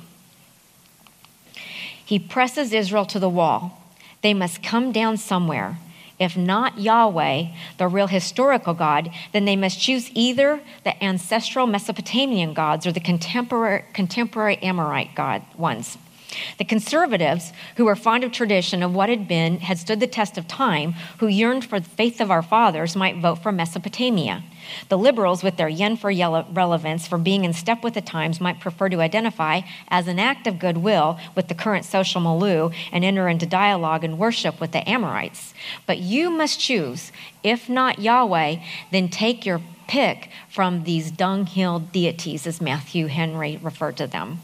He 2.12 2.20
presses 2.20 2.74
Israel 2.74 3.06
to 3.06 3.20
the 3.20 3.30
wall. 3.30 3.82
They 4.22 4.34
must 4.34 4.62
come 4.62 4.92
down 4.92 5.16
somewhere. 5.16 5.78
If 6.20 6.36
not 6.36 6.78
Yahweh, 6.78 7.46
the 7.78 7.88
real 7.88 8.08
historical 8.08 8.74
God, 8.74 9.10
then 9.32 9.46
they 9.46 9.56
must 9.56 9.80
choose 9.80 10.12
either 10.14 10.60
the 10.84 11.02
ancestral 11.02 11.68
Mesopotamian 11.68 12.54
gods 12.54 12.86
or 12.86 12.92
the 12.92 13.00
contemporary, 13.00 13.86
contemporary 13.94 14.58
Amorite 14.58 15.16
god 15.16 15.44
ones. 15.58 15.98
The 16.58 16.66
conservatives, 16.66 17.52
who 17.76 17.86
were 17.86 17.96
fond 17.96 18.24
of 18.24 18.32
tradition 18.32 18.84
of 18.84 18.94
what 18.94 19.10
had 19.10 19.28
been, 19.28 19.60
had 19.60 19.78
stood 19.78 20.00
the 20.00 20.08
test 20.08 20.38
of 20.38 20.48
time, 20.48 20.94
who 21.20 21.28
yearned 21.28 21.66
for 21.66 21.80
the 21.80 21.90
faith 21.90 22.22
of 22.22 22.32
our 22.32 22.42
fathers, 22.42 22.96
might 22.96 23.18
vote 23.18 23.36
for 23.36 23.52
Mesopotamia. 23.52 24.44
The 24.90 24.98
liberals, 24.98 25.44
with 25.44 25.58
their 25.58 25.70
yen 25.70 25.98
for 25.98 26.12
relevance 26.12 27.08
for 27.08 27.18
being 27.18 27.44
in 27.44 27.54
step 27.54 27.84
with 27.84 27.94
the 27.96 28.02
times, 28.02 28.40
might 28.40 28.60
prefer 28.60 28.90
to 28.90 29.02
identify 29.02 29.62
as 29.88 30.08
an 30.08 30.20
act 30.20 30.48
of 30.48 30.60
goodwill 30.60 31.20
with 31.36 31.48
the 31.48 31.56
current 31.56 31.86
social 31.86 32.22
milieu 32.22 32.70
and 32.92 33.04
enter 33.04 33.28
into 33.28 33.46
dialogue 33.46 34.04
and 34.04 34.20
worship 34.20 34.60
with 34.62 34.72
the 34.72 34.88
Amorites. 34.90 35.54
But 35.86 35.98
you 35.98 36.30
must 36.30 36.60
choose. 36.60 37.12
If 37.44 37.70
not 37.70 38.00
Yahweh, 38.00 38.58
then 38.92 39.10
take 39.10 39.46
your 39.46 39.62
pick 39.88 40.30
from 40.48 40.84
these 40.84 41.12
dunghill 41.12 41.80
deities, 41.80 42.48
as 42.48 42.62
Matthew 42.62 43.08
Henry 43.08 43.60
referred 43.62 43.98
to 43.98 44.08
them. 44.08 44.40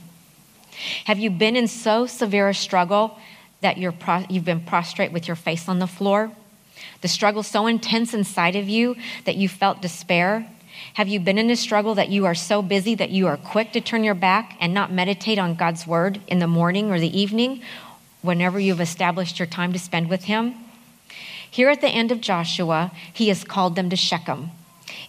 Have 1.06 1.20
you 1.20 1.30
been 1.30 1.56
in 1.56 1.68
so 1.68 2.06
severe 2.06 2.50
a 2.50 2.54
struggle 2.54 3.18
that 3.62 3.78
you're 3.78 3.92
pro- 3.92 4.26
you've 4.30 4.46
been 4.46 4.62
prostrate 4.62 5.12
with 5.12 5.28
your 5.28 5.36
face 5.36 5.68
on 5.68 5.80
the 5.80 5.88
floor? 5.88 6.32
The 7.02 7.08
struggle 7.08 7.44
so 7.44 7.68
intense 7.68 8.14
inside 8.14 8.56
of 8.56 8.70
you 8.70 8.96
that 9.26 9.36
you 9.36 9.50
felt 9.50 9.82
despair? 9.82 10.48
Have 10.94 11.08
you 11.08 11.20
been 11.20 11.38
in 11.38 11.50
a 11.50 11.56
struggle 11.56 11.96
that 11.96 12.10
you 12.10 12.26
are 12.26 12.36
so 12.36 12.62
busy 12.62 12.96
that 12.96 13.10
you 13.10 13.28
are 13.28 13.38
quick 13.38 13.72
to 13.74 13.82
turn 13.82 14.04
your 14.04 14.14
back 14.14 14.56
and 14.60 14.74
not 14.74 14.92
meditate 14.92 15.40
on 15.40 15.56
God's 15.56 15.88
word 15.88 16.22
in 16.28 16.40
the 16.40 16.48
morning 16.48 16.92
or 16.92 17.00
the 17.00 17.20
evening 17.20 17.62
whenever 18.22 18.60
you've 18.60 18.82
established 18.82 19.40
your 19.40 19.48
time 19.48 19.74
to 19.74 19.80
spend 19.80 20.10
with 20.10 20.26
Him? 20.26 20.56
Here 21.50 21.70
at 21.70 21.82
the 21.82 21.90
end 21.90 22.12
of 22.12 22.22
Joshua, 22.22 22.92
he 23.12 23.30
has 23.30 23.44
called 23.44 23.76
them 23.76 23.90
to 23.90 23.96
Shechem. 23.96 24.52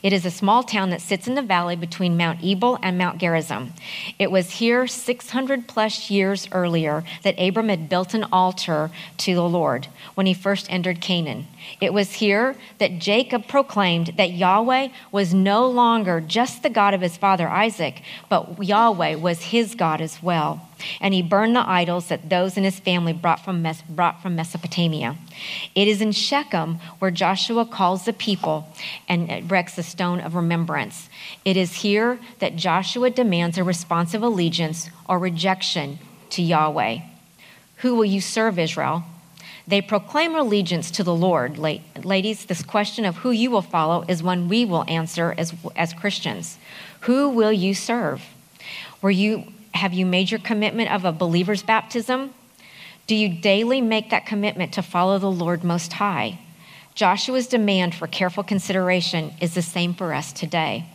It 0.03 0.13
is 0.13 0.25
a 0.25 0.31
small 0.31 0.63
town 0.63 0.91
that 0.91 1.01
sits 1.01 1.27
in 1.27 1.35
the 1.35 1.43
valley 1.43 1.75
between 1.75 2.17
Mount 2.17 2.43
Ebal 2.43 2.79
and 2.83 2.97
Mount 2.97 3.19
Gerizim. 3.19 3.73
It 4.19 4.31
was 4.31 4.53
here 4.53 4.87
600 4.87 5.67
plus 5.67 6.09
years 6.11 6.49
earlier 6.53 7.03
that 7.23 7.39
Abram 7.39 7.69
had 7.69 7.89
built 7.89 8.15
an 8.15 8.25
altar 8.31 8.91
to 9.19 9.35
the 9.35 9.49
Lord 9.49 9.89
when 10.15 10.27
he 10.27 10.35
first 10.35 10.73
entered 10.73 11.01
Canaan. 11.01 11.49
It 11.81 11.93
was 11.93 12.15
here 12.15 12.57
that 12.79 12.99
Jacob 12.99 13.47
proclaimed 13.47 14.15
that 14.17 14.33
Yahweh 14.33 14.89
was 15.13 15.35
no 15.35 15.67
longer 15.67 16.21
just 16.21 16.63
the 16.63 16.71
God 16.71 16.95
of 16.95 17.01
his 17.01 17.17
father 17.17 17.49
Isaac, 17.49 18.03
but 18.29 18.63
Yahweh 18.63 19.17
was 19.17 19.43
his 19.43 19.75
God 19.75 20.01
as 20.01 20.23
well. 20.23 20.69
And 21.01 21.13
he 21.13 21.23
burned 21.23 21.57
the 21.57 21.69
idols 21.69 22.09
that 22.09 22.31
those 22.31 22.57
in 22.57 22.65
his 22.65 22.79
family 22.79 23.13
brought 23.13 23.45
from, 23.45 23.63
Mes- 23.63 23.83
brought 23.83 24.23
from 24.23 24.37
Mesopotamia. 24.37 25.17
It 25.75 25.89
is 25.89 26.01
in 26.01 26.13
Shechem 26.13 26.79
where 26.99 27.11
Joshua 27.11 27.67
calls 27.67 28.05
the 28.05 28.13
people 28.13 28.73
and 29.09 29.29
erects 29.31 29.75
the 29.75 29.83
stone 29.83 30.21
of 30.21 30.35
remembrance. 30.35 31.09
It 31.45 31.57
is 31.57 31.77
here 31.77 32.19
that 32.39 32.57
Joshua 32.57 33.11
demands 33.11 33.59
a 33.59 33.65
response 33.65 34.15
of 34.15 34.23
allegiance 34.23 34.89
or 35.09 35.19
rejection 35.19 35.99
to 36.31 36.43
Yahweh. 36.43 36.99
Who 37.79 37.95
will 37.95 38.05
you 38.05 38.21
serve, 38.21 38.59
Israel? 38.59 39.05
They 39.69 39.83
proclaim 39.83 40.35
allegiance 40.35 40.91
to 40.93 41.05
the 41.05 41.15
Lord. 41.15 41.59
Ladies, 41.59 42.47
this 42.47 42.63
question 42.63 43.05
of 43.05 43.17
who 43.17 43.31
you 43.31 43.51
will 43.51 43.61
follow 43.61 44.03
is 44.09 44.23
one 44.23 44.49
we 44.49 44.65
will 44.65 44.87
answer 44.89 45.35
as, 45.37 45.53
as 45.77 45.93
Christians. 45.93 46.59
Who 47.01 47.29
will 47.29 47.53
you 47.53 47.75
serve? 47.75 48.25
Were 49.03 49.11
you, 49.11 49.53
have 49.75 49.93
you 49.93 50.07
made 50.07 50.31
your 50.31 50.41
commitment 50.41 50.91
of 50.91 51.05
a 51.05 51.13
believer's 51.13 51.63
baptism? 51.63 52.33
Do 53.07 53.15
you 53.15 53.29
daily 53.29 53.83
make 53.83 54.09
that 54.09 54.25
commitment 54.25 54.73
to 54.73 54.83
follow 54.83 55.19
the 55.19 55.31
Lord 55.31 55.63
Most 55.63 55.93
High? 55.93 56.39
Joshua's 56.95 57.47
demand 57.47 57.95
for 57.95 58.07
careful 58.07 58.43
consideration 58.43 59.35
is 59.39 59.55
the 59.55 59.61
same 59.61 59.93
for 59.93 60.15
us 60.15 60.33
today. 60.33 60.87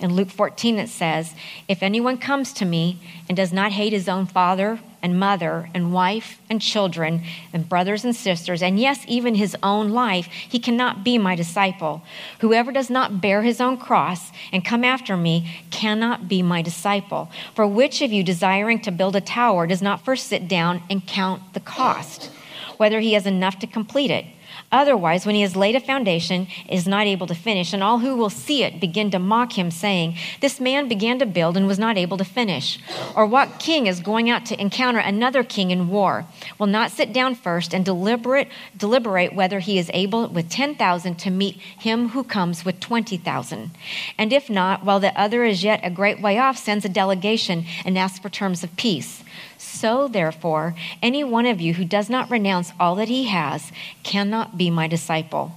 In 0.00 0.14
Luke 0.14 0.30
14, 0.30 0.80
it 0.80 0.88
says, 0.88 1.34
If 1.68 1.84
anyone 1.84 2.18
comes 2.18 2.52
to 2.54 2.64
me 2.64 2.98
and 3.28 3.36
does 3.36 3.52
not 3.52 3.70
hate 3.70 3.92
his 3.92 4.08
own 4.08 4.26
father 4.26 4.80
and 5.02 5.18
mother 5.18 5.70
and 5.74 5.92
wife 5.92 6.40
and 6.50 6.60
children 6.60 7.22
and 7.52 7.68
brothers 7.68 8.04
and 8.04 8.14
sisters, 8.14 8.62
and 8.62 8.78
yes, 8.78 9.04
even 9.06 9.34
his 9.34 9.56
own 9.62 9.90
life, 9.90 10.26
he 10.26 10.58
cannot 10.58 11.04
be 11.04 11.18
my 11.18 11.34
disciple. 11.34 12.02
Whoever 12.40 12.72
does 12.72 12.90
not 12.90 13.20
bear 13.20 13.42
his 13.42 13.60
own 13.60 13.76
cross 13.76 14.32
and 14.52 14.64
come 14.64 14.84
after 14.84 15.16
me 15.16 15.64
cannot 15.70 16.28
be 16.28 16.42
my 16.42 16.62
disciple. 16.62 17.30
For 17.54 17.66
which 17.66 18.02
of 18.02 18.12
you, 18.12 18.22
desiring 18.22 18.80
to 18.82 18.90
build 18.90 19.16
a 19.16 19.20
tower, 19.20 19.66
does 19.66 19.82
not 19.82 20.04
first 20.04 20.26
sit 20.26 20.48
down 20.48 20.82
and 20.90 21.06
count 21.06 21.54
the 21.54 21.60
cost, 21.60 22.30
whether 22.76 23.00
he 23.00 23.12
has 23.12 23.26
enough 23.26 23.58
to 23.60 23.66
complete 23.66 24.10
it? 24.10 24.24
Otherwise, 24.70 25.24
when 25.24 25.34
he 25.34 25.40
has 25.40 25.56
laid 25.56 25.74
a 25.74 25.80
foundation, 25.80 26.46
is 26.68 26.86
not 26.86 27.06
able 27.06 27.26
to 27.26 27.34
finish, 27.34 27.72
and 27.72 27.82
all 27.82 28.00
who 28.00 28.14
will 28.14 28.28
see 28.28 28.62
it 28.62 28.78
begin 28.78 29.10
to 29.10 29.18
mock 29.18 29.56
him, 29.56 29.70
saying, 29.70 30.14
This 30.42 30.60
man 30.60 30.88
began 30.88 31.18
to 31.20 31.26
build 31.26 31.56
and 31.56 31.66
was 31.66 31.78
not 31.78 31.96
able 31.96 32.18
to 32.18 32.24
finish. 32.24 32.78
Or 33.16 33.24
what 33.24 33.58
king 33.58 33.86
is 33.86 34.00
going 34.00 34.28
out 34.28 34.44
to 34.46 34.60
encounter 34.60 34.98
another 34.98 35.42
king 35.42 35.70
in 35.70 35.88
war, 35.88 36.26
will 36.58 36.66
not 36.66 36.90
sit 36.90 37.14
down 37.14 37.34
first 37.34 37.72
and 37.72 37.82
deliberate, 37.82 38.48
deliberate 38.76 39.34
whether 39.34 39.60
he 39.60 39.78
is 39.78 39.90
able 39.94 40.28
with 40.28 40.50
10,000 40.50 41.14
to 41.14 41.30
meet 41.30 41.56
him 41.56 42.10
who 42.10 42.22
comes 42.22 42.66
with 42.66 42.78
20,000? 42.78 43.70
And 44.18 44.32
if 44.34 44.50
not, 44.50 44.84
while 44.84 45.00
the 45.00 45.18
other 45.18 45.44
is 45.44 45.64
yet 45.64 45.80
a 45.82 45.90
great 45.90 46.20
way 46.20 46.38
off, 46.38 46.58
sends 46.58 46.84
a 46.84 46.90
delegation 46.90 47.64
and 47.86 47.96
asks 47.96 48.18
for 48.18 48.28
terms 48.28 48.62
of 48.62 48.76
peace. 48.76 49.24
So, 49.68 50.08
therefore, 50.08 50.74
any 51.02 51.22
one 51.22 51.46
of 51.46 51.60
you 51.60 51.74
who 51.74 51.84
does 51.84 52.10
not 52.10 52.30
renounce 52.30 52.72
all 52.80 52.94
that 52.96 53.08
he 53.08 53.24
has 53.24 53.70
cannot 54.02 54.56
be 54.56 54.70
my 54.70 54.88
disciple. 54.88 55.52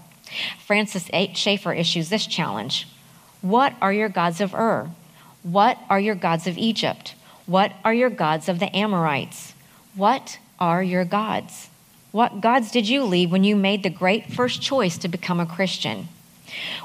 Francis 0.59 1.09
H. 1.13 1.37
Schaeffer 1.37 1.73
issues 1.73 2.09
this 2.09 2.27
challenge 2.27 2.87
What 3.41 3.73
are 3.81 3.93
your 3.93 4.09
gods 4.09 4.41
of 4.41 4.53
Ur? 4.53 4.91
What 5.43 5.79
are 5.89 5.99
your 5.99 6.15
gods 6.15 6.45
of 6.45 6.57
Egypt? 6.57 7.15
What 7.45 7.73
are 7.83 7.93
your 7.93 8.09
gods 8.09 8.47
of 8.47 8.59
the 8.59 8.75
Amorites? 8.75 9.53
What 9.95 10.37
are 10.59 10.83
your 10.83 11.05
gods? 11.05 11.69
What 12.11 12.41
gods 12.41 12.69
did 12.71 12.87
you 12.87 13.03
leave 13.03 13.31
when 13.31 13.43
you 13.43 13.55
made 13.55 13.81
the 13.81 13.89
great 13.89 14.31
first 14.31 14.61
choice 14.61 14.97
to 14.99 15.07
become 15.07 15.39
a 15.39 15.45
Christian? 15.45 16.09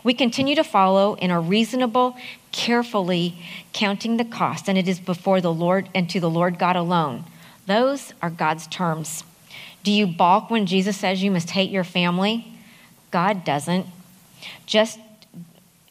We 0.02 0.14
continue 0.14 0.54
to 0.54 0.64
follow 0.64 1.14
in 1.14 1.30
a 1.30 1.40
reasonable, 1.40 2.16
carefully 2.56 3.38
counting 3.74 4.16
the 4.16 4.24
cost, 4.24 4.66
and 4.66 4.78
it 4.78 4.88
is 4.88 4.98
before 4.98 5.42
the 5.42 5.52
Lord 5.52 5.90
and 5.94 6.08
to 6.08 6.18
the 6.18 6.30
Lord 6.30 6.58
God 6.58 6.74
alone. 6.74 7.24
Those 7.66 8.14
are 8.22 8.30
God's 8.30 8.66
terms. 8.66 9.24
Do 9.82 9.92
you 9.92 10.06
balk 10.06 10.50
when 10.50 10.64
Jesus 10.64 10.96
says 10.96 11.22
you 11.22 11.30
must 11.30 11.50
hate 11.50 11.70
your 11.70 11.84
family? 11.84 12.52
God 13.10 13.44
doesn't. 13.44 13.86
Just 14.64 14.98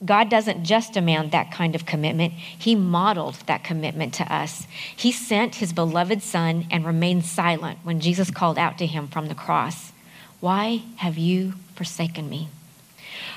God 0.04 0.30
doesn't 0.30 0.63
just 0.63 0.93
demand 0.93 1.32
that 1.32 1.51
kind 1.51 1.75
of 1.75 1.86
commitment. 1.86 2.34
He 2.34 2.75
modeled 2.75 3.36
that 3.45 3.63
commitment 3.63 4.13
to 4.15 4.34
us. 4.34 4.67
He 4.95 5.12
sent 5.12 5.56
his 5.56 5.71
beloved 5.71 6.21
son 6.21 6.65
and 6.69 6.86
remained 6.86 7.25
silent 7.25 7.80
when 7.84 8.01
Jesus 8.01 8.30
called 8.30 8.58
out 8.58 8.78
to 8.80 8.86
him 8.86 9.08
from 9.08 9.28
the 9.28 9.36
cross. 9.36 9.93
Why 10.41 10.82
have 10.97 11.17
you 11.17 11.54
forsaken 11.75 12.30
me? 12.30 12.49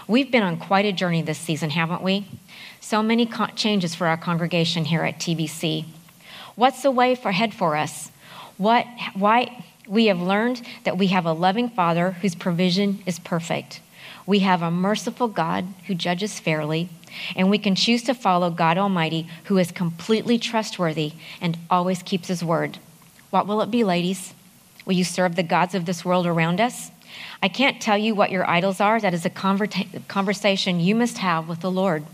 We've 0.09 0.33
been 0.33 0.43
on 0.43 0.59
quite 0.59 0.87
a 0.87 0.93
journey 0.93 1.23
this 1.23 1.39
season, 1.39 1.71
haven't 1.71 2.03
we? 2.03 2.27
So 2.89 3.03
many 3.03 3.27
co- 3.27 3.49
changes 3.49 3.95
for 3.95 4.07
our 4.07 4.17
congregation 4.17 4.87
here 4.87 5.03
at 5.03 5.19
TBC. 5.19 5.85
What's 6.55 6.83
the 6.83 6.91
way 6.91 7.13
ahead 7.23 7.53
for 7.53 7.77
us? 7.77 8.11
What, 8.57 8.87
why, 9.13 9.63
we 9.87 10.07
have 10.07 10.23
learned 10.23 10.63
that 10.85 10.97
we 10.97 11.09
have 11.09 11.27
a 11.27 11.35
loving 11.35 11.69
Father 11.69 12.13
whose 12.13 12.35
provision 12.35 13.03
is 13.05 13.19
perfect. 13.19 13.83
We 14.25 14.39
have 14.39 14.63
a 14.63 14.71
merciful 14.71 15.29
God 15.29 15.67
who 15.87 15.95
judges 15.95 16.41
fairly, 16.41 16.89
and 17.37 17.51
we 17.51 17.59
can 17.59 17.75
choose 17.75 18.03
to 18.05 18.15
follow 18.15 18.49
God 18.49 18.79
Almighty 18.79 19.29
who 19.45 19.59
is 19.59 19.71
completely 19.71 20.39
trustworthy 20.39 21.13
and 21.43 21.59
always 21.69 22.03
keeps 22.03 22.29
his 22.29 22.43
word. 22.43 22.79
What 23.29 23.47
will 23.47 23.61
it 23.61 23.71
be, 23.71 23.85
ladies? 23.85 24.33
Will 24.87 24.95
you 24.95 25.05
serve 25.05 25.37
the 25.37 25.43
gods 25.43 25.75
of 25.75 25.85
this 25.85 26.07
world 26.07 26.27
around 26.27 26.59
us? 26.59 26.91
I 27.43 27.49
can't 27.49 27.83
tell 27.83 27.99
you 27.99 28.15
what 28.15 28.31
your 28.31 28.49
idols 28.49 28.81
are. 28.81 28.99
That 28.99 29.13
is 29.13 29.27
a 29.27 29.31
conversa- 29.31 30.09
conversation 30.09 30.81
you 30.81 30.95
must 30.95 31.19
have 31.19 31.51
with 31.51 31.61
the 31.61 31.71
Lord. 31.71 32.07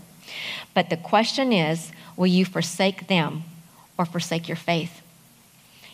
But 0.73 0.89
the 0.89 0.97
question 0.97 1.53
is 1.53 1.91
will 2.17 2.27
you 2.27 2.45
forsake 2.45 3.07
them 3.07 3.43
or 3.97 4.05
forsake 4.05 4.47
your 4.47 4.57
faith? 4.57 5.01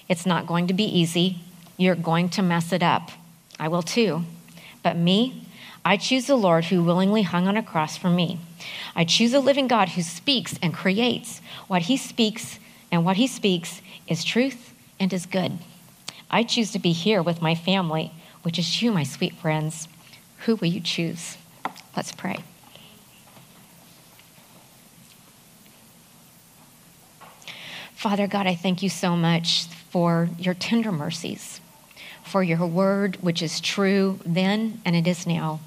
It's 0.08 0.26
not 0.26 0.48
going 0.48 0.67
to 0.67 0.74
be 0.74 0.84
easy. 0.84 1.39
You're 1.78 1.96
going 1.96 2.30
to 2.30 2.41
mess 2.41 2.72
it 2.72 2.84
up. 2.84 3.12
I 3.60 3.67
will 3.67 3.82
too. 3.82 4.24
But 4.84 4.98
me, 4.98 5.48
I 5.84 5.98
choose 5.98 6.28
the 6.28 6.36
Lord 6.36 6.65
who 6.65 6.84
willingly 6.84 7.24
hung 7.24 7.48
on 7.48 7.58
a 7.58 7.63
cross 7.63 7.98
for 7.98 8.10
me. 8.10 8.39
I 8.96 9.06
choose 9.06 9.34
a 9.34 9.39
living 9.39 9.67
God 9.67 9.89
who 9.89 10.02
speaks 10.02 10.58
and 10.62 10.74
creates. 10.74 11.41
What 11.67 11.84
he 11.84 11.98
speaks 11.98 12.60
and 12.91 13.06
what 13.06 13.17
he 13.17 13.28
speaks 13.28 13.82
is 14.08 14.24
truth 14.24 14.74
and 15.00 15.12
is 15.13 15.26
good. 15.26 15.58
I 16.30 16.44
choose 16.44 16.72
to 16.72 16.80
be 16.80 16.91
here 16.91 17.22
with 17.22 17.41
my 17.41 17.56
family 17.56 18.12
which 18.44 18.58
is 18.58 18.82
you, 18.82 18.91
my 18.91 19.04
sweet 19.04 19.36
friends. 19.36 19.88
Who 20.46 20.56
will 20.56 20.67
you 20.67 20.82
choose? 20.82 21.38
Let's 21.96 22.12
pray. 22.12 22.38
Father 28.01 28.25
God, 28.25 28.47
I 28.47 28.55
thank 28.55 28.81
you 28.81 28.89
so 28.89 29.15
much 29.15 29.65
for 29.91 30.27
your 30.39 30.55
tender 30.55 30.91
mercies, 30.91 31.61
for 32.23 32.41
your 32.41 32.65
word, 32.65 33.17
which 33.17 33.43
is 33.43 33.61
true 33.61 34.19
then 34.25 34.81
and 34.83 34.95
it 34.95 35.05
is 35.05 35.27
now. 35.27 35.59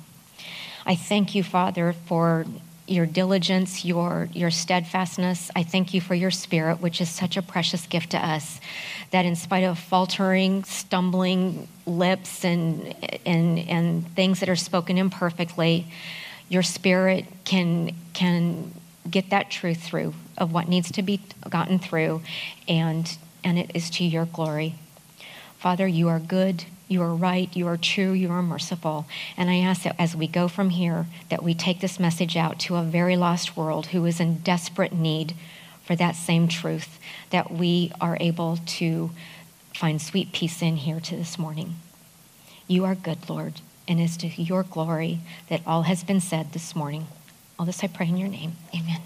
I 0.85 0.97
thank 0.97 1.37
you, 1.37 1.45
Father, 1.45 1.93
for 1.93 2.45
your 2.89 3.07
diligence, 3.07 3.85
your, 3.85 4.29
your 4.33 4.51
steadfastness. 4.51 5.49
I 5.55 5.63
thank 5.63 5.95
you 5.95 6.01
for 6.01 6.17
your 6.17 6.33
spirit, 6.33 6.81
which 6.81 7.01
is 7.01 7.09
such 7.09 7.37
a 7.37 7.43
precious 7.43 7.87
gift 7.87 8.11
to 8.11 8.19
us, 8.19 8.61
that 9.13 9.25
in 9.25 9.37
spite 9.37 9.63
of 9.63 9.79
faltering, 9.79 10.65
stumbling 10.65 11.69
lips 11.87 12.45
and, 12.45 12.97
and, 13.25 13.61
and 13.61 14.09
things 14.17 14.41
that 14.41 14.49
are 14.49 14.57
spoken 14.57 14.99
imperfectly, 14.99 15.87
your 16.49 16.65
spirit 16.65 17.27
can, 17.45 17.95
can 18.13 18.75
get 19.09 19.31
that 19.31 19.53
truth 19.53 19.81
through 19.81 20.13
of 20.37 20.53
what 20.53 20.69
needs 20.69 20.91
to 20.93 21.03
be 21.03 21.21
gotten 21.49 21.79
through, 21.79 22.23
and, 22.69 23.17
and 23.43 23.59
it 23.59 23.71
is 23.75 23.91
to 23.91 24.05
your 24.05 24.27
glory. 24.27 24.75
Father, 25.59 25.87
you 25.87 26.09
are 26.09 26.19
good, 26.19 26.65
you 26.89 27.01
are 27.03 27.15
right, 27.15 27.55
you 27.57 27.67
are 27.67 27.77
true, 27.77 28.13
you 28.13 28.31
are 28.31 28.43
merciful. 28.43 29.07
And 29.37 29.49
I 29.49 29.59
ask 29.59 29.83
that 29.85 29.97
as 29.99 30.15
we 30.15 30.27
go 30.27 30.49
from 30.49 30.71
here, 30.71 31.07
that 31.31 31.43
we 31.43 31.55
take 31.55 31.81
this 31.81 31.99
message 31.99 32.37
out 32.37 32.59
to 32.61 32.77
a 32.77 32.83
very 32.83 33.17
lost 33.17 33.57
world 33.57 33.87
who 33.87 34.05
is 34.05 34.21
in 34.21 34.39
desperate 34.39 34.93
need 34.93 35.35
for 35.83 35.97
that 35.97 36.17
same 36.17 36.49
truth, 36.49 36.99
that 37.31 37.51
we 37.51 37.93
are 38.01 38.17
able 38.21 38.59
to 38.67 39.11
find 39.75 40.01
sweet 40.01 40.33
peace 40.33 40.63
in 40.63 40.77
here 40.77 41.01
to 41.01 41.17
this 41.17 41.39
morning. 41.39 41.77
You 42.67 42.85
are 42.85 42.95
good, 42.95 43.29
Lord, 43.29 43.61
and 43.89 44.01
it 44.01 44.05
is 44.05 44.17
to 44.19 44.29
your 44.29 44.63
glory 44.63 45.21
that 45.49 45.63
all 45.67 45.83
has 45.83 46.05
been 46.05 46.21
said 46.21 46.53
this 46.53 46.75
morning. 46.75 47.07
All 47.59 47.67
this 47.67 47.85
I 47.85 47.89
pray 47.89 48.09
in 48.09 48.17
your 48.17 48.29
name. 48.29 48.53
Amen. 48.75 49.01